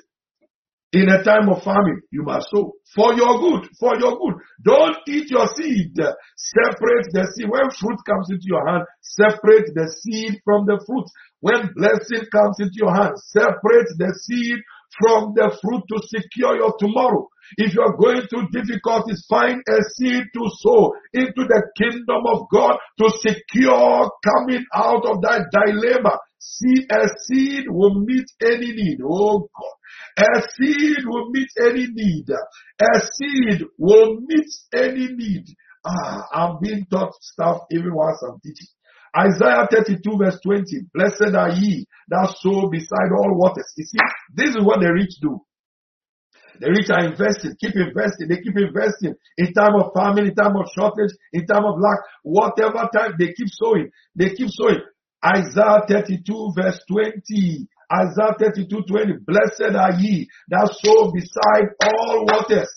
in 0.94 1.08
a 1.08 1.24
time 1.24 1.48
of 1.48 1.64
famine, 1.64 2.02
you 2.12 2.24
must 2.24 2.50
sow 2.52 2.74
for 2.94 3.14
your 3.14 3.40
good, 3.40 3.70
for 3.80 3.96
your 3.98 4.20
good. 4.20 4.36
Don't 4.64 4.98
eat 5.08 5.32
your 5.32 5.48
seed. 5.56 5.96
Separate 5.96 7.08
the 7.16 7.32
seed. 7.32 7.48
When 7.48 7.72
fruit 7.72 8.00
comes 8.04 8.28
into 8.30 8.44
your 8.44 8.68
hand, 8.68 8.84
separate 9.00 9.72
the 9.74 9.88
seed 9.88 10.42
from 10.44 10.66
the 10.66 10.84
fruit. 10.86 11.08
When 11.40 11.72
blessing 11.76 12.28
comes 12.32 12.60
into 12.60 12.76
your 12.76 12.94
hand, 12.94 13.16
separate 13.32 13.88
the 13.98 14.12
seed 14.20 14.60
from 15.00 15.32
the 15.34 15.56
fruit 15.64 15.84
to 15.88 15.98
secure 16.08 16.58
your 16.58 16.76
tomorrow. 16.78 17.28
If 17.58 17.74
you 17.74 17.82
are 17.82 17.96
going 17.96 18.28
through 18.28 18.52
difficulties, 18.52 19.26
find 19.30 19.64
a 19.68 19.80
seed 19.96 20.24
to 20.34 20.44
sow 20.60 20.92
into 21.14 21.48
the 21.48 21.64
kingdom 21.80 22.24
of 22.28 22.48
God 22.52 22.76
to 23.00 23.10
secure 23.24 24.12
coming 24.24 24.66
out 24.76 25.06
of 25.08 25.22
that 25.24 25.48
dilemma. 25.52 26.20
See, 26.40 26.88
a 26.92 27.08
seed 27.28 27.66
will 27.70 27.96
meet 28.04 28.26
any 28.44 28.72
need. 28.74 29.00
Oh 29.04 29.40
God. 29.40 29.76
A 30.18 30.42
seed 30.56 31.06
will 31.06 31.30
meet 31.30 31.50
any 31.60 31.88
need. 31.92 32.28
A 32.30 33.00
seed 33.14 33.64
will 33.78 34.18
meet 34.22 34.50
any 34.74 35.08
need. 35.14 35.46
Ah, 35.86 36.28
I'm 36.34 36.58
being 36.62 36.86
taught 36.92 37.14
stuff 37.22 37.62
even 37.72 37.94
whilst 37.94 38.24
I'm 38.28 38.40
teaching. 38.42 38.68
Isaiah 39.18 39.68
32 39.70 40.18
verse 40.18 40.40
20. 40.44 40.64
Blessed 40.94 41.36
are 41.36 41.52
ye 41.52 41.86
that 42.10 42.36
sow 42.40 42.70
beside 42.70 43.12
all 43.18 43.38
waters. 43.38 43.72
You 43.76 43.86
see, 43.86 43.98
this 44.36 44.56
is 44.56 44.64
what 44.64 44.80
the 44.80 44.92
rich 44.92 45.16
do. 45.22 45.42
The 46.60 46.70
rich 46.70 46.90
are 46.92 47.06
investing, 47.10 47.56
keep 47.60 47.76
investing, 47.76 48.28
they 48.28 48.38
keep 48.38 48.56
investing 48.56 49.16
in 49.38 49.54
time 49.54 49.74
of 49.82 49.92
famine, 49.98 50.28
in 50.28 50.36
time 50.36 50.56
of 50.56 50.70
shortage, 50.76 51.10
in 51.34 51.48
time 51.48 51.66
of 51.66 51.80
lack, 51.80 51.98
whatever 52.22 52.88
time 52.94 53.16
they 53.18 53.34
keep 53.34 53.50
sowing, 53.50 53.90
they 54.16 54.36
keep 54.36 54.50
sowing. 54.50 54.78
Isaiah 55.26 55.82
32 55.88 56.54
verse 56.56 56.80
20. 56.88 57.68
Isaiah 57.92 58.36
32, 58.40 58.84
20. 58.88 59.14
Blessed 59.26 59.76
are 59.76 60.00
ye 60.00 60.30
that 60.50 60.70
sow 60.82 61.12
beside 61.12 61.68
all 61.84 62.26
waters, 62.26 62.70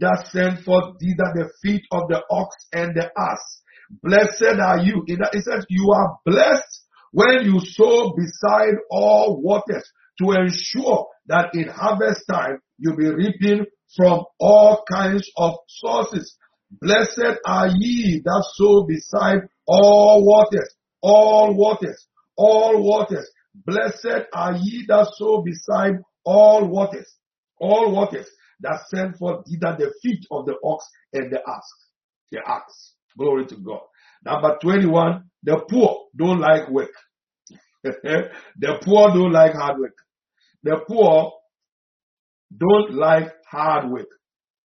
that 0.00 0.26
send 0.32 0.64
forth 0.64 0.96
thither 1.00 1.30
the 1.34 1.50
feet 1.62 1.82
of 1.92 2.08
the 2.08 2.22
ox 2.30 2.54
and 2.72 2.94
the 2.96 3.10
ass. 3.16 3.62
Blessed 4.02 4.58
are 4.60 4.78
you. 4.78 5.04
It 5.06 5.44
says 5.44 5.64
you 5.68 5.92
are 5.92 6.18
blessed 6.24 6.82
when 7.12 7.44
you 7.44 7.60
sow 7.60 8.12
beside 8.16 8.74
all 8.90 9.40
waters 9.40 9.88
to 10.20 10.32
ensure 10.32 11.06
that 11.26 11.50
in 11.54 11.68
harvest 11.68 12.22
time 12.30 12.58
you'll 12.78 12.96
be 12.96 13.08
reaping 13.08 13.66
from 13.96 14.24
all 14.40 14.82
kinds 14.90 15.30
of 15.36 15.54
sources. 15.68 16.36
Blessed 16.80 17.38
are 17.46 17.68
ye 17.68 18.20
that 18.24 18.44
sow 18.54 18.84
beside 18.84 19.42
all 19.66 20.24
waters, 20.24 20.74
all 21.00 21.54
waters, 21.54 22.06
all 22.36 22.82
waters. 22.82 23.30
Blessed 23.54 24.26
are 24.32 24.56
ye 24.56 24.84
that 24.88 25.08
sow 25.14 25.42
beside 25.42 25.94
all 26.24 26.66
waters, 26.66 27.12
all 27.58 27.92
waters 27.92 28.26
that 28.60 28.80
send 28.88 29.16
forth 29.16 29.44
either 29.48 29.76
the 29.78 29.92
feet 30.02 30.24
of 30.30 30.46
the 30.46 30.56
ox 30.64 30.84
and 31.12 31.30
the 31.32 31.38
ass, 31.46 31.70
the 32.32 32.40
ass. 32.46 32.94
Glory 33.16 33.46
to 33.46 33.56
God. 33.56 33.80
Number 34.24 34.58
21, 34.60 35.24
the 35.42 35.64
poor 35.70 36.06
don't 36.16 36.40
like 36.40 36.68
work. 36.68 36.90
the 37.84 38.78
poor 38.82 39.08
don't 39.10 39.32
like 39.32 39.54
hard 39.54 39.78
work. 39.78 39.96
The 40.62 40.80
poor 40.88 41.32
don't 42.56 42.94
like 42.94 43.32
hard 43.48 43.90
work. 43.90 44.08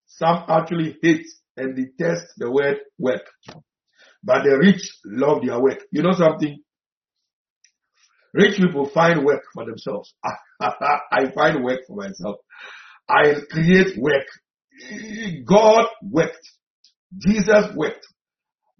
Some 0.06 0.44
actually 0.48 0.96
hate 1.02 1.26
and 1.56 1.76
detest 1.76 2.26
the 2.38 2.50
word 2.50 2.78
work. 2.98 3.22
But 4.24 4.44
the 4.44 4.58
rich 4.58 4.98
love 5.04 5.42
their 5.44 5.60
work. 5.60 5.82
You 5.92 6.02
know 6.02 6.12
something? 6.12 6.60
Rich 8.32 8.58
people 8.58 8.88
find 8.92 9.24
work 9.24 9.42
for 9.52 9.64
themselves. 9.64 10.14
I 10.60 11.30
find 11.34 11.64
work 11.64 11.80
for 11.86 11.96
myself. 11.96 12.36
I 13.08 13.34
create 13.50 13.98
work. 13.98 14.26
God 15.46 15.86
worked. 16.02 16.48
Jesus 17.18 17.66
worked. 17.74 18.06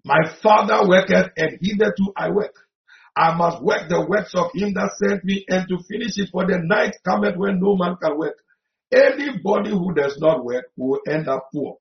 My 0.05 0.33
father 0.41 0.87
worketh 0.87 1.31
and 1.37 1.57
hitherto 1.61 2.13
I 2.15 2.29
work. 2.29 2.55
I 3.15 3.35
must 3.35 3.61
work 3.61 3.89
the 3.89 4.05
works 4.07 4.31
of 4.35 4.51
him 4.53 4.73
that 4.73 4.91
sent 4.95 5.23
me 5.25 5.43
and 5.49 5.67
to 5.67 5.77
finish 5.89 6.13
it 6.15 6.29
for 6.31 6.45
the 6.45 6.59
night 6.63 6.95
cometh 7.05 7.35
when 7.35 7.59
no 7.59 7.75
man 7.75 7.97
can 8.01 8.17
work. 8.17 8.35
Anybody 8.91 9.71
who 9.71 9.93
does 9.93 10.17
not 10.19 10.43
work 10.43 10.65
will 10.77 11.01
end 11.07 11.27
up 11.27 11.49
poor. 11.53 11.77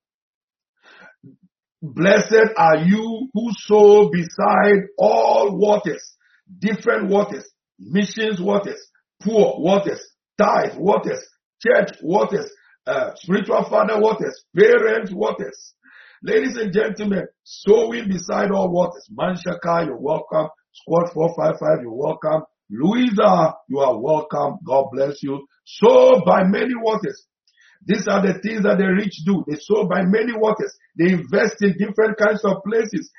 Blessed 1.83 2.53
are 2.57 2.79
you 2.79 3.29
who 3.33 3.51
sow 3.57 4.11
beside 4.11 4.89
all 4.99 5.57
waters, 5.57 6.17
different 6.59 7.09
waters, 7.09 7.49
missions 7.81 8.41
waters, 8.41 8.81
poor 9.23 9.55
waters, 9.59 10.01
tithe 10.39 10.77
waters, 10.77 11.25
church 11.61 11.91
waters, 12.03 12.51
uh, 12.87 13.11
spiritual 13.17 13.65
father 13.69 14.01
waters, 14.01 14.45
parent 14.57 15.11
waters. 15.13 15.75
Ladies 16.23 16.57
and 16.57 16.73
gentlemen, 16.73 17.27
sowing 17.45 18.09
beside 18.09 18.51
all 18.51 18.71
waters. 18.71 19.09
Manshaka, 19.19 19.87
you're 19.87 19.97
welcome. 19.97 20.49
Squad 20.73 21.11
455, 21.13 21.83
you're 21.83 21.93
welcome. 21.93 22.43
Louisa, 22.71 23.55
you 23.69 23.79
are 23.81 23.99
welcome. 23.99 24.59
God 24.65 24.87
bless 24.93 25.23
you. 25.23 25.47
Sow 25.65 26.21
by 26.27 26.45
many 26.45 26.75
waters. 26.77 27.25
These 27.87 28.07
are 28.09 28.21
the 28.21 28.35
things 28.41 28.63
that 28.65 28.77
the 28.77 28.93
rich 28.93 29.25
do. 29.25 29.43
They 29.49 29.57
sow 29.59 29.89
by 29.89 30.03
many 30.05 30.37
waters. 30.37 30.77
They 30.97 31.13
invest 31.13 31.63
in 31.63 31.79
different 31.79 32.19
kinds 32.19 32.45
of 32.45 32.63
places. 32.63 33.11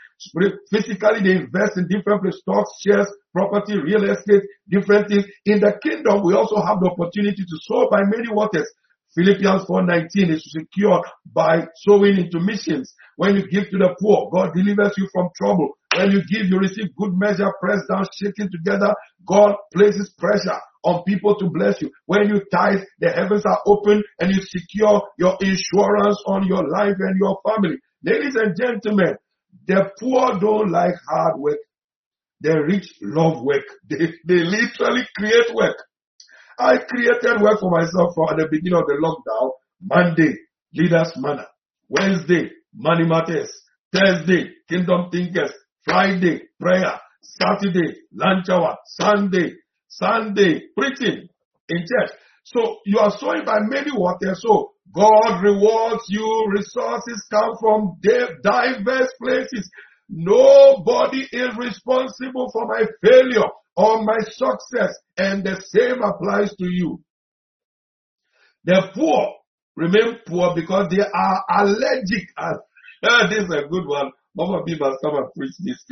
Physically, 0.69 1.21
they 1.23 1.41
invest 1.41 1.77
in 1.77 1.87
different 1.89 2.21
places, 2.21 2.41
stocks, 2.41 2.69
shares, 2.79 3.09
property, 3.33 3.79
real 3.81 4.05
estate, 4.05 4.43
different 4.69 5.09
things. 5.09 5.25
In 5.45 5.61
the 5.61 5.73
kingdom, 5.81 6.21
we 6.23 6.35
also 6.35 6.61
have 6.61 6.79
the 6.79 6.91
opportunity 6.93 7.41
to 7.41 7.57
sow 7.65 7.89
by 7.89 8.03
many 8.05 8.29
waters. 8.29 8.69
Philippians 9.17 9.65
4:19 9.65 10.29
is 10.29 10.45
secured 10.45 11.03
by 11.25 11.67
sowing 11.75 12.17
into 12.17 12.39
missions. 12.39 12.93
When 13.17 13.35
you 13.35 13.47
give 13.49 13.69
to 13.71 13.77
the 13.77 13.95
poor, 13.99 14.29
God 14.31 14.53
delivers 14.53 14.93
you 14.95 15.09
from 15.11 15.29
trouble. 15.35 15.75
When 15.97 16.11
you 16.11 16.21
give, 16.23 16.47
you 16.47 16.57
receive 16.57 16.95
good 16.95 17.13
measure, 17.13 17.51
pressed 17.59 17.87
down, 17.89 18.05
shaken 18.13 18.49
together. 18.51 18.93
God 19.27 19.55
places 19.73 20.13
pressure 20.17 20.59
on 20.83 21.03
people 21.03 21.35
to 21.37 21.49
bless 21.49 21.81
you. 21.81 21.91
When 22.05 22.29
you 22.29 22.41
tithe, 22.51 22.83
the 22.99 23.09
heavens 23.11 23.43
are 23.45 23.59
open 23.65 24.03
and 24.19 24.31
you 24.33 24.41
secure 24.41 25.03
your 25.17 25.37
insurance 25.41 26.23
on 26.25 26.47
your 26.47 26.67
life 26.67 26.95
and 26.97 27.19
your 27.19 27.39
family. 27.47 27.77
Ladies 28.03 28.35
and 28.35 28.55
gentlemen, 28.57 29.15
the 29.67 29.91
poor 29.99 30.39
don't 30.39 30.71
like 30.71 30.95
hard 31.07 31.39
work. 31.39 31.59
The 32.39 32.57
rich 32.67 32.93
love 33.01 33.43
work. 33.43 33.63
They, 33.89 34.13
they 34.25 34.43
literally 34.43 35.03
create 35.17 35.53
work. 35.53 35.77
I 36.57 36.77
created 36.77 37.41
work 37.41 37.59
for 37.59 37.69
myself 37.69 38.13
for 38.15 38.31
at 38.31 38.37
the 38.37 38.47
beginning 38.49 38.79
of 38.79 38.85
the 38.87 38.97
lockdown, 39.01 39.51
Monday, 39.81 40.35
leaders 40.73 41.11
manna. 41.17 41.47
Wednesday, 41.89 42.51
money 42.73 43.05
matters. 43.05 43.51
Thursday, 43.93 44.51
kingdom 44.69 45.09
thinkers. 45.11 45.51
Friday, 45.83 46.41
prayer. 46.59 46.99
Saturday, 47.21 47.95
lunch 48.13 48.49
hour. 48.49 48.77
Sunday, 48.85 49.53
Sunday, 49.87 50.61
preaching 50.77 51.27
in 51.69 51.77
church. 51.77 52.11
So 52.43 52.77
you 52.85 52.99
are 52.99 53.11
sowing 53.17 53.45
by 53.45 53.59
many 53.61 53.91
waters. 53.93 54.41
So 54.41 54.71
God 54.93 55.41
rewards 55.41 56.03
you. 56.07 56.47
Resources 56.55 57.25
come 57.29 57.51
from 57.59 57.97
diverse 58.01 59.13
places. 59.21 59.69
Nobody 60.09 61.27
is 61.31 61.55
responsible 61.57 62.49
for 62.51 62.67
my 62.67 62.85
failure 63.03 63.49
or 63.77 64.03
my 64.03 64.17
success. 64.29 64.93
And 65.17 65.43
the 65.43 65.61
same 65.67 66.01
applies 66.01 66.53
to 66.55 66.65
you. 66.65 67.01
The 68.65 68.91
poor 68.93 69.35
remain 69.75 70.19
poor 70.27 70.53
because 70.55 70.89
they 70.89 71.01
are 71.01 71.43
allergic. 71.49 72.27
this 73.29 73.45
is 73.45 73.49
a 73.49 73.67
good 73.69 73.87
one. 73.87 74.11
Mama 74.35 74.63
must 74.65 74.97
come 75.03 75.15
and 75.15 75.27
preach 75.35 75.55
this. 75.59 75.83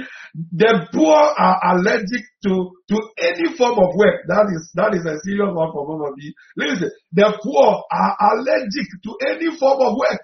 The 0.53 0.87
poor 0.93 1.15
are 1.15 1.75
allergic 1.75 2.23
to, 2.43 2.71
to 2.87 2.97
any 3.19 3.55
form 3.57 3.79
of 3.79 3.95
work. 3.95 4.23
That 4.27 4.47
is, 4.55 4.71
that 4.75 4.95
is 4.95 5.03
a 5.05 5.19
serious 5.23 5.51
one 5.51 5.71
for 5.73 5.85
Mama 5.87 6.15
B. 6.15 6.33
Listen, 6.55 6.91
the 7.11 7.37
poor 7.43 7.83
are 7.91 8.15
allergic 8.31 8.87
to 9.03 9.11
any 9.27 9.57
form 9.57 9.81
of 9.81 9.97
work. 9.97 10.21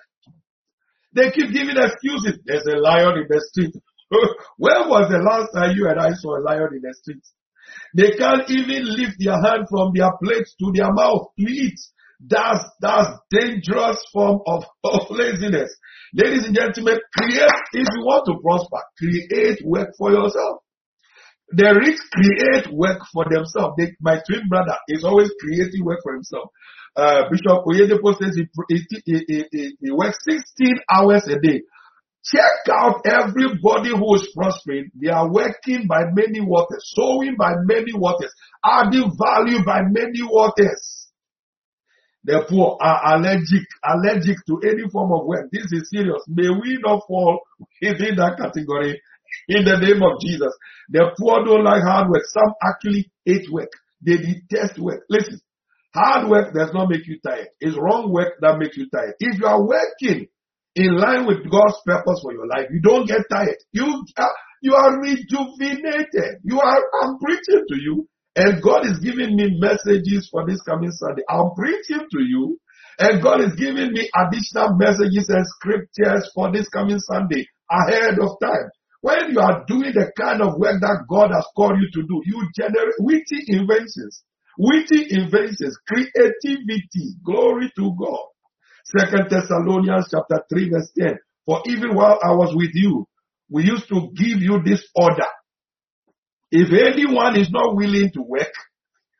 They 1.14 1.32
keep 1.32 1.52
giving 1.52 1.76
excuses. 1.76 2.40
There's 2.46 2.66
a 2.68 2.80
lion 2.80 3.20
in 3.20 3.28
the 3.28 3.44
street. 3.52 3.76
when 4.58 4.88
was 4.88 5.10
the 5.12 5.20
last 5.20 5.52
time 5.54 5.76
you 5.76 5.88
and 5.90 6.00
I 6.00 6.14
saw 6.14 6.38
a 6.38 6.44
lion 6.44 6.70
in 6.72 6.82
the 6.82 6.94
street? 6.94 7.24
They 7.96 8.12
can't 8.16 8.50
even 8.50 8.96
lift 8.96 9.16
their 9.20 9.42
hand 9.42 9.68
from 9.70 9.92
their 9.94 10.12
plate 10.24 10.48
to 10.60 10.72
their 10.74 10.92
mouth 10.94 11.36
to 11.40 11.46
eat. 11.52 11.80
That's, 12.20 12.64
that's 12.80 13.20
dangerous 13.30 13.98
form 14.14 14.40
of, 14.48 14.64
of 14.84 15.02
laziness. 15.10 15.76
Ladies 16.16 16.46
and 16.46 16.56
gentlemen, 16.56 16.98
create, 17.12 17.60
if 17.74 17.88
you 17.92 18.02
want 18.08 18.24
to 18.28 18.40
prosper, 18.42 18.80
create 18.98 19.60
work 19.66 19.90
for 19.98 20.12
yourself. 20.12 20.64
The 21.52 21.76
rich 21.76 22.00
create 22.08 22.72
work 22.74 23.02
for 23.12 23.26
themselves. 23.30 23.76
They, 23.78 23.92
my 24.00 24.22
twin 24.26 24.48
brother 24.48 24.78
is 24.88 25.04
always 25.04 25.30
creating 25.42 25.84
work 25.84 26.00
for 26.02 26.14
himself. 26.14 26.52
Uh, 26.96 27.28
Bishop 27.30 27.68
Oyedepo 27.68 28.16
says 28.16 28.32
he, 28.40 28.48
he, 29.06 29.46
he, 29.52 29.76
he 29.82 29.92
works 29.92 30.18
16 30.24 30.80
hours 30.90 31.28
a 31.28 31.38
day. 31.38 31.64
Check 32.24 32.64
out 32.72 33.04
everybody 33.06 33.92
who 33.92 34.16
is 34.16 34.32
prospering. 34.34 34.92
They 34.96 35.10
are 35.10 35.30
working 35.30 35.86
by 35.86 36.06
many 36.16 36.40
waters, 36.40 36.82
sowing 36.96 37.36
by 37.38 37.56
many 37.66 37.92
waters, 37.94 38.32
adding 38.64 39.12
value 39.20 39.66
by 39.66 39.82
many 39.84 40.24
waters. 40.24 41.05
The 42.26 42.44
poor 42.50 42.78
are 42.82 43.16
allergic, 43.16 43.70
allergic 43.86 44.38
to 44.48 44.60
any 44.66 44.90
form 44.90 45.14
of 45.14 45.28
work. 45.28 45.46
This 45.52 45.70
is 45.72 45.90
serious. 45.94 46.26
May 46.28 46.50
we 46.50 46.80
not 46.82 47.04
fall 47.08 47.40
within 47.82 48.18
that 48.18 48.38
category 48.42 49.00
in 49.48 49.64
the 49.64 49.78
name 49.78 50.02
of 50.02 50.20
Jesus. 50.22 50.50
The 50.90 51.14
poor 51.20 51.46
don't 51.46 51.64
like 51.64 51.84
hard 51.84 52.10
work. 52.10 52.24
Some 52.34 52.54
actually 52.66 53.12
hate 53.26 53.46
work. 53.52 53.70
They 54.02 54.18
detest 54.18 54.80
work. 54.80 55.06
Listen, 55.10 55.40
hard 55.94 56.30
work 56.30 56.54
does 56.54 56.74
not 56.74 56.90
make 56.90 57.06
you 57.06 57.20
tired. 57.22 57.50
It's 57.62 57.78
wrong 57.78 58.12
work 58.12 58.34
that 58.42 58.58
makes 58.58 58.76
you 58.76 58.90
tired. 58.90 59.14
If 59.20 59.40
you 59.40 59.46
are 59.46 59.62
working 59.62 60.26
in 60.76 60.98
line 60.98 61.28
with 61.28 61.46
God's 61.50 61.78
purpose 61.86 62.20
for 62.24 62.34
your 62.34 62.48
life, 62.48 62.68
you 62.74 62.82
don't 62.82 63.08
get 63.08 63.22
tired. 63.30 63.58
You 63.72 64.04
you 64.62 64.74
are 64.74 65.00
rejuvenated. 65.00 66.42
You 66.44 66.60
are, 66.60 66.82
I'm 67.04 67.20
preaching 67.20 67.66
to 67.70 67.76
you. 67.78 68.08
And 68.36 68.62
God 68.62 68.86
is 68.86 69.00
giving 69.00 69.36
me 69.36 69.58
messages 69.60 70.28
for 70.32 70.46
this 70.46 70.62
coming 70.62 70.92
Sunday. 70.92 71.24
I'm 71.30 71.52
preaching 71.56 72.06
to 72.12 72.22
you. 72.22 72.60
And 73.00 73.22
God 73.22 73.42
is 73.42 73.54
giving 73.56 73.92
me 73.92 74.10
additional 74.16 74.76
messages 74.76 75.28
and 75.30 75.46
scriptures 75.60 76.32
for 76.34 76.52
this 76.52 76.68
coming 76.70 77.00
Sunday 77.00 77.48
ahead 77.70 78.20
of 78.20 78.40
time. 78.42 78.70
When 79.02 79.32
you 79.32 79.40
are 79.40 79.64
doing 79.68 79.94
the 79.94 80.12
kind 80.20 80.42
of 80.42 80.58
work 80.58 80.80
that 80.82 81.06
God 81.10 81.32
has 81.32 81.46
called 81.56 81.78
you 81.80 81.90
to 81.92 82.08
do, 82.08 82.22
you 82.26 82.48
generate 82.56 82.96
witty 83.00 83.44
inventions, 83.48 84.24
witty 84.58 85.08
inventions, 85.12 85.78
creativity. 85.88 87.16
Glory 87.24 87.72
to 87.76 87.96
God. 88.00 88.26
Second 88.98 89.30
Thessalonians 89.30 90.08
chapter 90.10 90.44
3 90.50 90.70
verse 90.70 90.92
10. 90.98 91.18
For 91.46 91.62
even 91.68 91.96
while 91.96 92.20
I 92.24 92.32
was 92.32 92.56
with 92.56 92.72
you, 92.74 93.08
we 93.50 93.64
used 93.64 93.88
to 93.90 94.10
give 94.16 94.42
you 94.42 94.62
this 94.64 94.84
order 94.96 95.28
if 96.58 96.72
anyone 96.72 97.38
is 97.38 97.52
not 97.52 97.76
willing 97.76 98.12
to 98.14 98.22
work, 98.22 98.54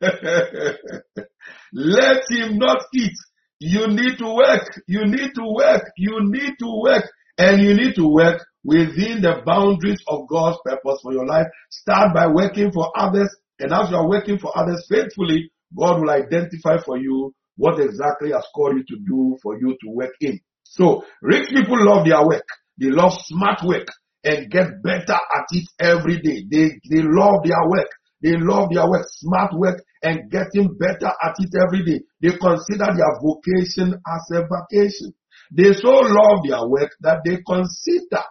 let 1.72 2.22
him 2.30 2.56
not 2.56 2.84
eat. 2.94 3.12
You 3.60 3.88
need 3.88 4.16
to 4.18 4.34
work. 4.34 4.80
You 4.86 5.04
need 5.04 5.34
to 5.34 5.44
work. 5.44 5.84
You 5.98 6.20
need 6.22 6.54
to 6.60 6.80
work. 6.82 7.04
And 7.36 7.60
you 7.60 7.74
need 7.74 7.94
to 7.96 8.08
work 8.08 8.42
within 8.64 9.20
the 9.20 9.42
boundaries 9.44 10.02
of 10.08 10.26
God's 10.28 10.56
purpose 10.64 11.00
for 11.02 11.12
your 11.12 11.26
life. 11.26 11.46
Start 11.70 12.14
by 12.14 12.26
working 12.26 12.72
for 12.72 12.90
others. 12.96 13.28
And 13.58 13.70
as 13.70 13.90
you 13.90 13.96
are 13.96 14.08
working 14.08 14.38
for 14.38 14.56
others 14.56 14.86
faithfully, 14.88 15.50
God 15.76 16.00
will 16.00 16.10
identify 16.10 16.78
for 16.82 16.96
you 16.96 17.34
what 17.58 17.78
exactly 17.78 18.32
has 18.32 18.46
called 18.54 18.76
you 18.76 18.84
to 18.84 18.96
do 19.06 19.36
for 19.42 19.58
you 19.58 19.76
to 19.82 19.90
work 19.90 20.14
in. 20.22 20.40
So 20.64 21.04
rich 21.20 21.50
people 21.50 21.84
love 21.84 22.06
their 22.06 22.26
work. 22.26 22.46
They 22.78 22.88
love 22.88 23.12
smart 23.26 23.60
work 23.62 23.88
and 24.26 24.50
get 24.50 24.82
better 24.82 25.14
at 25.14 25.46
it 25.52 25.68
every 25.78 26.20
day. 26.20 26.44
They, 26.50 26.66
they 26.90 27.02
love 27.02 27.44
their 27.44 27.62
work. 27.68 27.88
They 28.22 28.34
love 28.34 28.70
their 28.72 28.88
work, 28.88 29.06
smart 29.08 29.52
work, 29.54 29.82
and 30.02 30.30
getting 30.30 30.76
better 30.78 31.12
at 31.22 31.36
it 31.38 31.50
every 31.54 31.84
day. 31.84 32.02
They 32.20 32.36
consider 32.36 32.90
their 32.90 33.14
vocation 33.22 33.94
as 33.94 34.22
a 34.32 34.42
vacation. 34.42 35.14
They 35.52 35.72
so 35.74 35.90
love 35.90 36.40
their 36.48 36.66
work 36.66 36.90
that 37.02 37.20
they 37.24 37.38
consider 37.46 38.24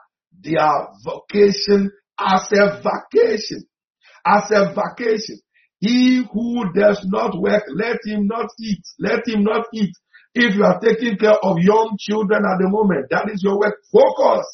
their 0.43 0.87
vocation 1.03 1.91
as 2.19 2.51
a 2.51 2.81
vacation. 2.83 3.63
As 4.25 4.51
a 4.51 4.73
vacation. 4.75 5.39
He 5.79 6.25
who 6.33 6.73
does 6.73 7.05
not 7.05 7.39
work, 7.39 7.63
let 7.73 7.97
him 8.05 8.27
not 8.27 8.47
eat. 8.59 8.81
Let 8.99 9.27
him 9.27 9.43
not 9.43 9.65
eat. 9.73 9.93
If 10.33 10.55
you 10.55 10.65
are 10.65 10.79
taking 10.79 11.17
care 11.17 11.37
of 11.41 11.59
young 11.59 11.95
children 11.99 12.43
at 12.43 12.59
the 12.59 12.67
moment, 12.69 13.07
that 13.11 13.29
is 13.31 13.41
your 13.43 13.59
work. 13.59 13.75
Focus 13.91 14.45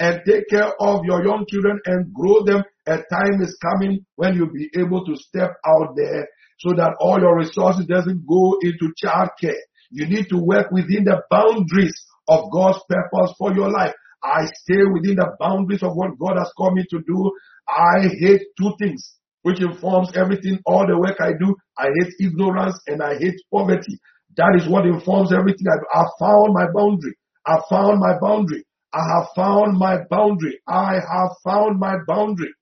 and 0.00 0.22
take 0.26 0.48
care 0.48 0.72
of 0.80 1.04
your 1.04 1.22
young 1.22 1.44
children 1.48 1.78
and 1.84 2.12
grow 2.12 2.42
them. 2.44 2.64
A 2.86 2.96
time 2.96 3.40
is 3.42 3.56
coming 3.62 4.04
when 4.16 4.34
you'll 4.34 4.52
be 4.52 4.70
able 4.76 5.04
to 5.04 5.14
step 5.14 5.52
out 5.64 5.94
there 5.94 6.26
so 6.58 6.70
that 6.74 6.96
all 7.00 7.20
your 7.20 7.36
resources 7.38 7.86
doesn't 7.86 8.26
go 8.26 8.58
into 8.62 8.92
childcare. 9.02 9.60
You 9.90 10.06
need 10.06 10.28
to 10.30 10.38
work 10.38 10.70
within 10.70 11.04
the 11.04 11.22
boundaries 11.30 11.94
of 12.28 12.50
God's 12.50 12.80
purpose 12.88 13.34
for 13.38 13.54
your 13.54 13.70
life. 13.70 13.94
I 14.24 14.46
stay 14.64 14.82
within 14.92 15.16
the 15.16 15.36
boundaries 15.38 15.82
of 15.82 15.94
what 15.94 16.18
God 16.18 16.36
has 16.38 16.50
called 16.56 16.74
me 16.74 16.84
to 16.90 17.00
do. 17.06 17.32
I 17.68 18.08
hate 18.20 18.42
two 18.58 18.72
things, 18.78 19.16
which 19.42 19.60
informs 19.60 20.12
everything, 20.16 20.60
all 20.64 20.86
the 20.86 20.98
work 20.98 21.16
I 21.20 21.32
do. 21.38 21.54
I 21.78 21.88
hate 22.00 22.14
ignorance 22.20 22.78
and 22.86 23.02
I 23.02 23.18
hate 23.18 23.40
poverty. 23.52 23.98
That 24.36 24.56
is 24.56 24.68
what 24.68 24.86
informs 24.86 25.32
everything 25.32 25.66
I 25.68 25.76
do. 25.76 25.86
I 25.92 26.04
found 26.18 26.54
my 26.54 26.66
boundary. 26.74 27.14
I 27.46 27.58
found 27.68 28.00
my 28.00 28.18
boundary. 28.20 28.64
I 28.92 29.02
have 29.14 29.28
found 29.36 29.78
my 29.78 29.98
boundary. 30.10 30.58
I 30.66 30.94
have 30.94 31.30
found 31.44 31.78
my 31.78 31.96
boundary. 32.06 32.52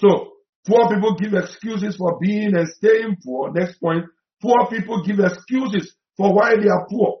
So, 0.00 0.32
poor 0.66 0.88
people 0.88 1.16
give 1.16 1.34
excuses 1.34 1.96
for 1.96 2.18
being 2.20 2.56
and 2.56 2.68
staying 2.68 3.16
poor. 3.24 3.52
Next 3.52 3.78
point, 3.78 4.04
poor 4.42 4.66
people 4.70 5.04
give 5.04 5.18
excuses 5.20 5.94
for 6.16 6.34
why 6.34 6.56
they 6.56 6.68
are 6.68 6.86
poor. 6.90 7.18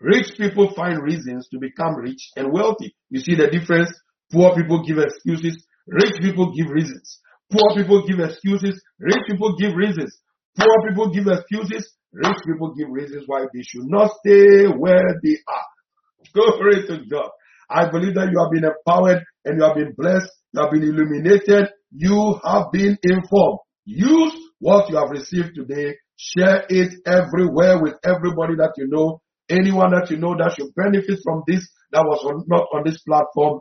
Rich 0.00 0.38
people 0.38 0.72
find 0.74 1.02
reasons 1.02 1.48
to 1.48 1.58
become 1.58 1.96
rich 1.96 2.30
and 2.36 2.52
wealthy. 2.52 2.94
You 3.10 3.20
see 3.20 3.34
the 3.34 3.48
difference? 3.48 3.90
Poor 4.30 4.54
people 4.54 4.84
give 4.86 4.98
excuses. 4.98 5.66
Rich 5.86 6.20
people 6.20 6.54
give 6.54 6.70
reasons. 6.70 7.20
Poor 7.50 7.74
people 7.74 8.06
give 8.06 8.20
excuses. 8.20 8.80
Rich 9.00 9.22
people 9.26 9.56
give 9.56 9.74
reasons. 9.74 10.20
Poor 10.56 10.88
people 10.88 11.10
give 11.10 11.26
excuses. 11.26 11.94
Rich 12.12 12.38
people 12.46 12.74
give 12.74 12.88
reasons 12.90 13.24
why 13.26 13.46
they 13.52 13.62
should 13.62 13.86
not 13.86 14.10
stay 14.20 14.66
where 14.66 15.18
they 15.22 15.36
are. 15.48 15.66
Glory 16.34 16.86
to 16.86 16.98
God. 17.10 17.30
I 17.70 17.90
believe 17.90 18.14
that 18.14 18.30
you 18.32 18.38
have 18.40 18.50
been 18.50 18.64
empowered 18.64 19.24
and 19.44 19.58
you 19.58 19.64
have 19.64 19.76
been 19.76 19.94
blessed. 19.96 20.30
You 20.52 20.62
have 20.62 20.70
been 20.70 20.82
illuminated. 20.82 21.68
You 21.92 22.40
have 22.44 22.72
been 22.72 22.98
informed. 23.02 23.58
Use 23.84 24.34
what 24.58 24.88
you 24.90 24.96
have 24.96 25.10
received 25.10 25.54
today. 25.54 25.96
Share 26.16 26.64
it 26.68 27.00
everywhere 27.06 27.80
with 27.80 27.94
everybody 28.04 28.56
that 28.56 28.72
you 28.76 28.88
know. 28.88 29.20
Anyone 29.48 29.92
that 29.92 30.10
you 30.10 30.18
know 30.18 30.36
that 30.36 30.56
should 30.56 30.74
benefit 30.74 31.20
from 31.24 31.42
this 31.46 31.66
that 31.92 32.04
was 32.04 32.20
on, 32.24 32.44
not 32.48 32.66
on 32.72 32.82
this 32.84 33.00
platform. 33.00 33.60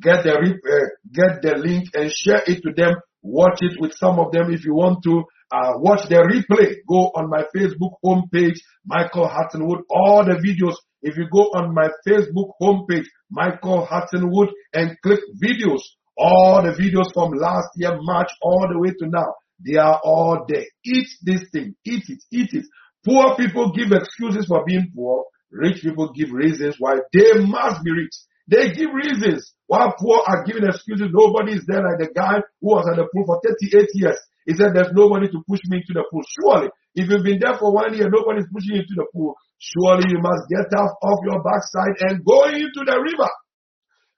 Get 0.00 0.22
the 0.24 0.32
uh, 0.38 0.88
get 1.12 1.42
the 1.42 1.58
link 1.58 1.88
and 1.94 2.10
share 2.14 2.42
it 2.46 2.62
to 2.62 2.72
them. 2.74 2.94
Watch 3.22 3.58
it 3.60 3.80
with 3.80 3.92
some 3.94 4.18
of 4.18 4.32
them 4.32 4.52
if 4.52 4.64
you 4.64 4.74
want 4.74 5.02
to. 5.04 5.24
Uh, 5.50 5.72
watch 5.76 6.08
the 6.08 6.16
replay. 6.16 6.76
Go 6.88 7.10
on 7.14 7.28
my 7.28 7.44
Facebook 7.54 7.98
homepage, 8.04 8.58
Michael 8.86 9.28
Hartonwood. 9.28 9.82
All 9.90 10.24
the 10.24 10.38
videos 10.40 10.76
if 11.02 11.16
you 11.16 11.26
go 11.30 11.50
on 11.54 11.74
my 11.74 11.88
Facebook 12.06 12.52
homepage, 12.60 13.06
Michael 13.30 13.86
Hartonwood, 13.86 14.50
and 14.72 14.96
click 15.02 15.20
videos, 15.42 15.82
all 16.16 16.62
the 16.62 16.72
videos 16.72 17.12
from 17.12 17.32
last 17.32 17.68
year, 17.76 17.98
March, 18.00 18.30
all 18.40 18.68
the 18.70 18.78
way 18.78 18.90
to 18.90 19.06
now, 19.06 19.34
they 19.64 19.76
are 19.76 20.00
all 20.02 20.44
there. 20.48 20.64
Eat 20.84 21.08
this 21.22 21.44
thing. 21.52 21.74
Eat 21.84 22.04
it. 22.08 22.22
Eat 22.30 22.50
it. 22.52 22.66
Poor 23.04 23.36
people 23.36 23.72
give 23.72 23.92
excuses 23.92 24.46
for 24.46 24.64
being 24.64 24.92
poor. 24.94 25.24
Rich 25.50 25.82
people 25.82 26.12
give 26.12 26.32
reasons 26.32 26.76
why 26.78 26.96
they 27.12 27.34
must 27.44 27.84
be 27.84 27.90
rich. 27.92 28.14
They 28.48 28.72
give 28.72 28.90
reasons 28.92 29.54
while 29.66 29.94
poor 29.98 30.22
are 30.26 30.44
giving 30.44 30.64
excuses. 30.64 31.08
Nobody 31.12 31.54
is 31.54 31.64
there 31.66 31.82
like 31.82 31.98
the 31.98 32.12
guy 32.14 32.40
who 32.60 32.68
was 32.74 32.88
at 32.88 32.96
the 32.96 33.06
pool 33.12 33.24
for 33.26 33.40
38 33.44 33.88
years. 33.94 34.18
He 34.46 34.54
said, 34.54 34.74
there's 34.74 34.92
nobody 34.92 35.28
to 35.28 35.42
push 35.48 35.60
me 35.66 35.78
into 35.78 35.94
the 35.94 36.04
pool. 36.10 36.22
Surely, 36.26 36.68
if 36.94 37.08
you've 37.08 37.22
been 37.22 37.38
there 37.38 37.54
for 37.58 37.72
one 37.72 37.94
year, 37.94 38.10
nobody's 38.10 38.46
pushing 38.52 38.74
you 38.74 38.82
into 38.82 38.94
the 38.96 39.06
pool. 39.14 39.36
Surely 39.62 40.10
you 40.10 40.18
must 40.18 40.50
get 40.50 40.66
off 40.76 40.90
off 41.02 41.20
your 41.24 41.40
backside 41.40 41.94
and 42.10 42.24
go 42.24 42.46
into 42.46 42.82
the 42.84 42.98
river. 42.98 43.30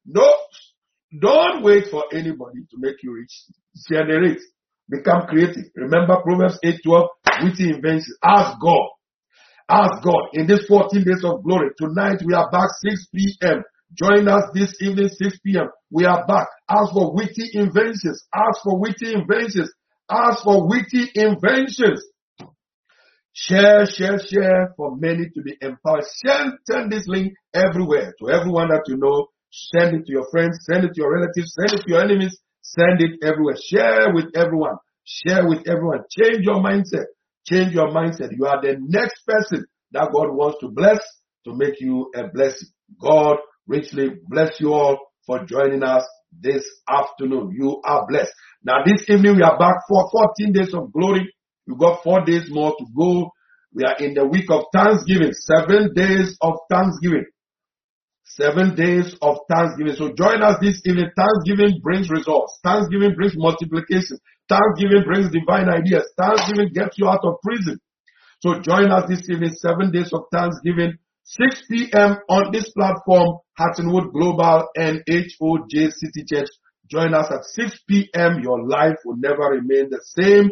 No, 0.06 0.24
don't 1.20 1.62
wait 1.62 1.84
for 1.90 2.04
anybody 2.12 2.64
to 2.70 2.76
make 2.78 2.96
you 3.02 3.12
rich. 3.12 3.44
Generate. 3.88 4.40
Become 4.88 5.26
creative. 5.28 5.64
Remember 5.76 6.16
Proverbs 6.22 6.58
8:12, 6.64 7.08
witty 7.42 7.70
inventions. 7.74 8.16
Ask 8.24 8.58
God. 8.58 8.88
Ask 9.68 10.02
God 10.02 10.28
in 10.32 10.46
this 10.46 10.64
14 10.66 11.04
days 11.04 11.24
of 11.24 11.42
glory. 11.42 11.70
Tonight 11.76 12.22
we 12.24 12.32
are 12.34 12.50
back 12.50 12.68
6 12.82 13.06
p.m. 13.14 13.62
Join 13.94 14.28
us 14.28 14.44
this 14.54 14.74
evening 14.80 15.08
6 15.08 15.38
p.m. 15.44 15.68
We 15.90 16.04
are 16.06 16.26
back. 16.26 16.48
Ask 16.68 16.92
for 16.92 17.14
witty 17.14 17.50
inventions. 17.52 18.24
Ask 18.34 18.62
for 18.64 18.78
witty 18.80 19.12
inventions. 19.12 19.70
Ask 20.10 20.44
for 20.44 20.68
witty 20.68 21.10
inventions. 21.14 22.02
Share, 23.36 23.84
share, 23.86 24.18
share 24.18 24.72
for 24.76 24.96
many 24.96 25.28
to 25.28 25.42
be 25.42 25.56
empowered. 25.60 26.04
Send, 26.24 26.90
this 26.90 27.04
link 27.08 27.34
everywhere 27.52 28.14
to 28.20 28.30
everyone 28.30 28.68
that 28.68 28.84
you 28.86 28.96
know. 28.96 29.26
Send 29.50 29.96
it 29.96 30.06
to 30.06 30.12
your 30.12 30.26
friends, 30.30 30.58
send 30.70 30.84
it 30.84 30.94
to 30.94 31.00
your 31.00 31.12
relatives, 31.12 31.54
send 31.54 31.78
it 31.78 31.84
to 31.84 31.90
your 31.90 32.02
enemies, 32.02 32.38
send 32.62 33.00
it 33.00 33.18
everywhere. 33.22 33.56
Share 33.60 34.14
with 34.14 34.26
everyone. 34.36 34.76
Share 35.04 35.48
with 35.48 35.66
everyone. 35.68 36.04
Change 36.10 36.44
your 36.44 36.62
mindset. 36.62 37.06
Change 37.46 37.74
your 37.74 37.88
mindset. 37.88 38.30
You 38.36 38.46
are 38.46 38.62
the 38.62 38.76
next 38.80 39.22
person 39.26 39.64
that 39.92 40.10
God 40.12 40.34
wants 40.34 40.58
to 40.60 40.68
bless 40.68 41.00
to 41.44 41.54
make 41.54 41.80
you 41.80 42.10
a 42.14 42.28
blessing. 42.32 42.68
God 43.00 43.36
richly 43.66 44.10
bless 44.28 44.60
you 44.60 44.72
all 44.72 44.98
for 45.26 45.44
joining 45.44 45.82
us 45.82 46.04
this 46.32 46.64
afternoon. 46.88 47.54
You 47.58 47.80
are 47.84 48.06
blessed. 48.08 48.32
Now 48.62 48.78
this 48.84 49.08
evening 49.08 49.36
we 49.36 49.42
are 49.42 49.58
back 49.58 49.76
for 49.88 50.08
14 50.10 50.52
days 50.52 50.74
of 50.74 50.92
glory 50.92 51.32
We've 51.66 51.78
got 51.78 52.02
four 52.02 52.24
days 52.24 52.46
more 52.48 52.74
to 52.78 52.84
go. 52.96 53.30
We 53.72 53.84
are 53.84 53.96
in 53.98 54.14
the 54.14 54.26
week 54.26 54.50
of 54.50 54.64
Thanksgiving, 54.72 55.32
seven 55.32 55.94
days 55.94 56.36
of 56.40 56.54
Thanksgiving. 56.70 57.26
Seven 58.24 58.74
days 58.74 59.14
of 59.20 59.38
Thanksgiving. 59.50 59.94
So 59.96 60.12
join 60.16 60.42
us 60.42 60.56
this 60.60 60.80
evening. 60.86 61.10
Thanksgiving 61.16 61.80
brings 61.82 62.08
results. 62.08 62.58
Thanksgiving 62.64 63.14
brings 63.14 63.34
multiplication. 63.36 64.18
Thanksgiving 64.48 65.04
brings 65.04 65.30
divine 65.30 65.68
ideas. 65.68 66.04
Thanksgiving 66.18 66.72
gets 66.72 66.98
you 66.98 67.08
out 67.08 67.24
of 67.24 67.40
prison. 67.42 67.78
So 68.40 68.60
join 68.60 68.90
us 68.90 69.08
this 69.08 69.28
evening, 69.28 69.52
seven 69.54 69.90
days 69.90 70.12
of 70.12 70.24
Thanksgiving, 70.32 70.98
6 71.24 71.62
p.m. 71.70 72.18
on 72.28 72.52
this 72.52 72.70
platform, 72.72 73.38
Hattonwood 73.58 74.12
Global 74.12 74.68
and 74.76 75.02
HOJ 75.08 75.92
City 75.92 76.24
Church. 76.28 76.48
Join 76.90 77.14
us 77.14 77.26
at 77.30 77.44
6 77.44 77.78
p.m. 77.88 78.40
Your 78.42 78.66
life 78.68 78.96
will 79.04 79.16
never 79.16 79.42
remain 79.44 79.88
the 79.88 80.00
same. 80.02 80.50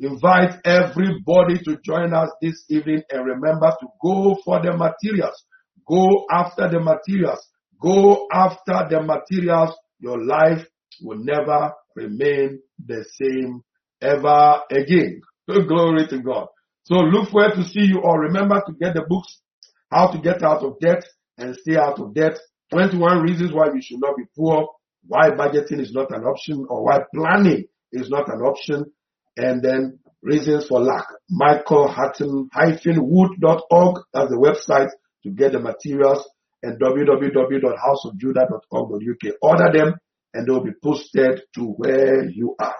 Invite 0.00 0.60
everybody 0.64 1.58
to 1.64 1.78
join 1.84 2.14
us 2.14 2.30
this 2.40 2.64
evening 2.68 3.02
and 3.10 3.26
remember 3.26 3.70
to 3.80 3.86
go 4.02 4.36
for 4.44 4.60
the 4.62 4.76
materials. 4.76 5.44
Go 5.86 6.26
after 6.30 6.68
the 6.68 6.80
materials. 6.80 7.46
Go 7.80 8.26
after 8.32 8.86
the 8.88 9.02
materials. 9.02 9.74
Your 9.98 10.24
life 10.24 10.66
will 11.02 11.18
never 11.18 11.72
remain 11.94 12.60
the 12.84 13.04
same 13.20 13.62
ever 14.00 14.60
again. 14.70 15.20
Glory 15.48 16.06
to 16.08 16.18
God. 16.20 16.48
So 16.84 16.96
look 16.96 17.30
forward 17.30 17.54
to 17.56 17.64
see 17.64 17.82
you 17.82 18.02
all. 18.02 18.18
Remember 18.18 18.60
to 18.66 18.72
get 18.72 18.94
the 18.94 19.02
books, 19.06 19.40
how 19.90 20.10
to 20.10 20.18
get 20.18 20.42
out 20.42 20.64
of 20.64 20.78
debt 20.80 21.04
and 21.38 21.54
stay 21.56 21.76
out 21.76 22.00
of 22.00 22.14
debt. 22.14 22.38
21 22.70 23.20
reasons 23.20 23.52
why 23.52 23.66
you 23.66 23.80
should 23.82 24.00
not 24.00 24.16
be 24.16 24.24
poor, 24.36 24.68
why 25.06 25.30
budgeting 25.30 25.80
is 25.80 25.92
not 25.92 26.10
an 26.14 26.24
option 26.24 26.64
or 26.68 26.84
why 26.84 27.00
planning 27.14 27.64
is 27.92 28.08
not 28.08 28.32
an 28.32 28.40
option 28.40 28.86
and 29.36 29.62
then 29.62 29.98
reasons 30.22 30.66
for 30.66 30.80
lack. 30.80 31.06
Michael 31.30 31.86
Hatton-wood.org. 31.88 33.96
That's 34.12 34.30
the 34.30 34.36
website 34.36 34.90
to 35.24 35.30
get 35.30 35.52
the 35.52 35.60
materials 35.60 36.28
and 36.62 36.78
www.houseofjudah.org.uk. 36.80 39.34
Order 39.42 39.72
them 39.72 39.94
and 40.34 40.46
they'll 40.46 40.64
be 40.64 40.72
posted 40.82 41.42
to 41.54 41.64
where 41.64 42.24
you 42.30 42.54
are. 42.60 42.76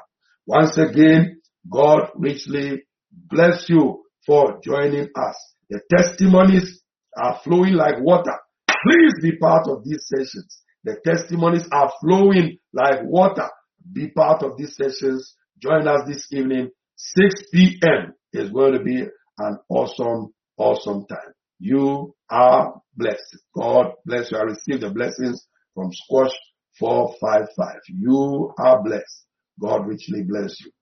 Once 0.47 0.79
again, 0.79 1.41
God 1.71 2.11
richly 2.17 2.83
bless 3.11 3.69
you 3.69 4.05
for 4.27 4.59
joining 4.65 5.09
us. 5.15 5.37
The 5.69 5.83
testimonies 5.95 6.81
are 7.17 7.39
flowing 7.45 7.75
like 7.75 8.01
water. 8.01 8.33
Please 8.69 9.13
be 9.21 9.37
part 9.37 9.69
of 9.69 9.85
these 9.85 10.07
sessions. 10.07 10.63
The 10.85 10.97
testimonies 11.05 11.69
are 11.73 11.93
flowing 12.01 12.59
like 12.73 13.03
water. 13.05 13.51
Be 13.93 14.09
part 14.09 14.43
of 14.43 14.57
these 14.57 14.75
sessions 14.77 15.37
Join 15.63 15.87
us 15.87 16.09
this 16.09 16.27
evening, 16.33 16.71
6 16.97 17.35
p.m. 17.53 18.15
is 18.33 18.51
going 18.51 18.73
to 18.73 18.83
be 18.83 19.05
an 19.39 19.59
awesome, 19.69 20.33
awesome 20.57 21.07
time. 21.07 21.33
You 21.61 22.17
are 22.29 22.81
blessed. 22.97 23.39
God 23.57 23.93
bless 24.05 24.33
you. 24.33 24.39
I 24.39 24.43
receive 24.43 24.81
the 24.81 24.91
blessings 24.91 25.47
from 25.77 25.91
Squash 25.93 26.33
455. 26.81 27.77
You 27.87 28.53
are 28.59 28.83
blessed. 28.83 29.25
God 29.61 29.87
richly 29.87 30.25
bless 30.25 30.57
you. 30.61 30.73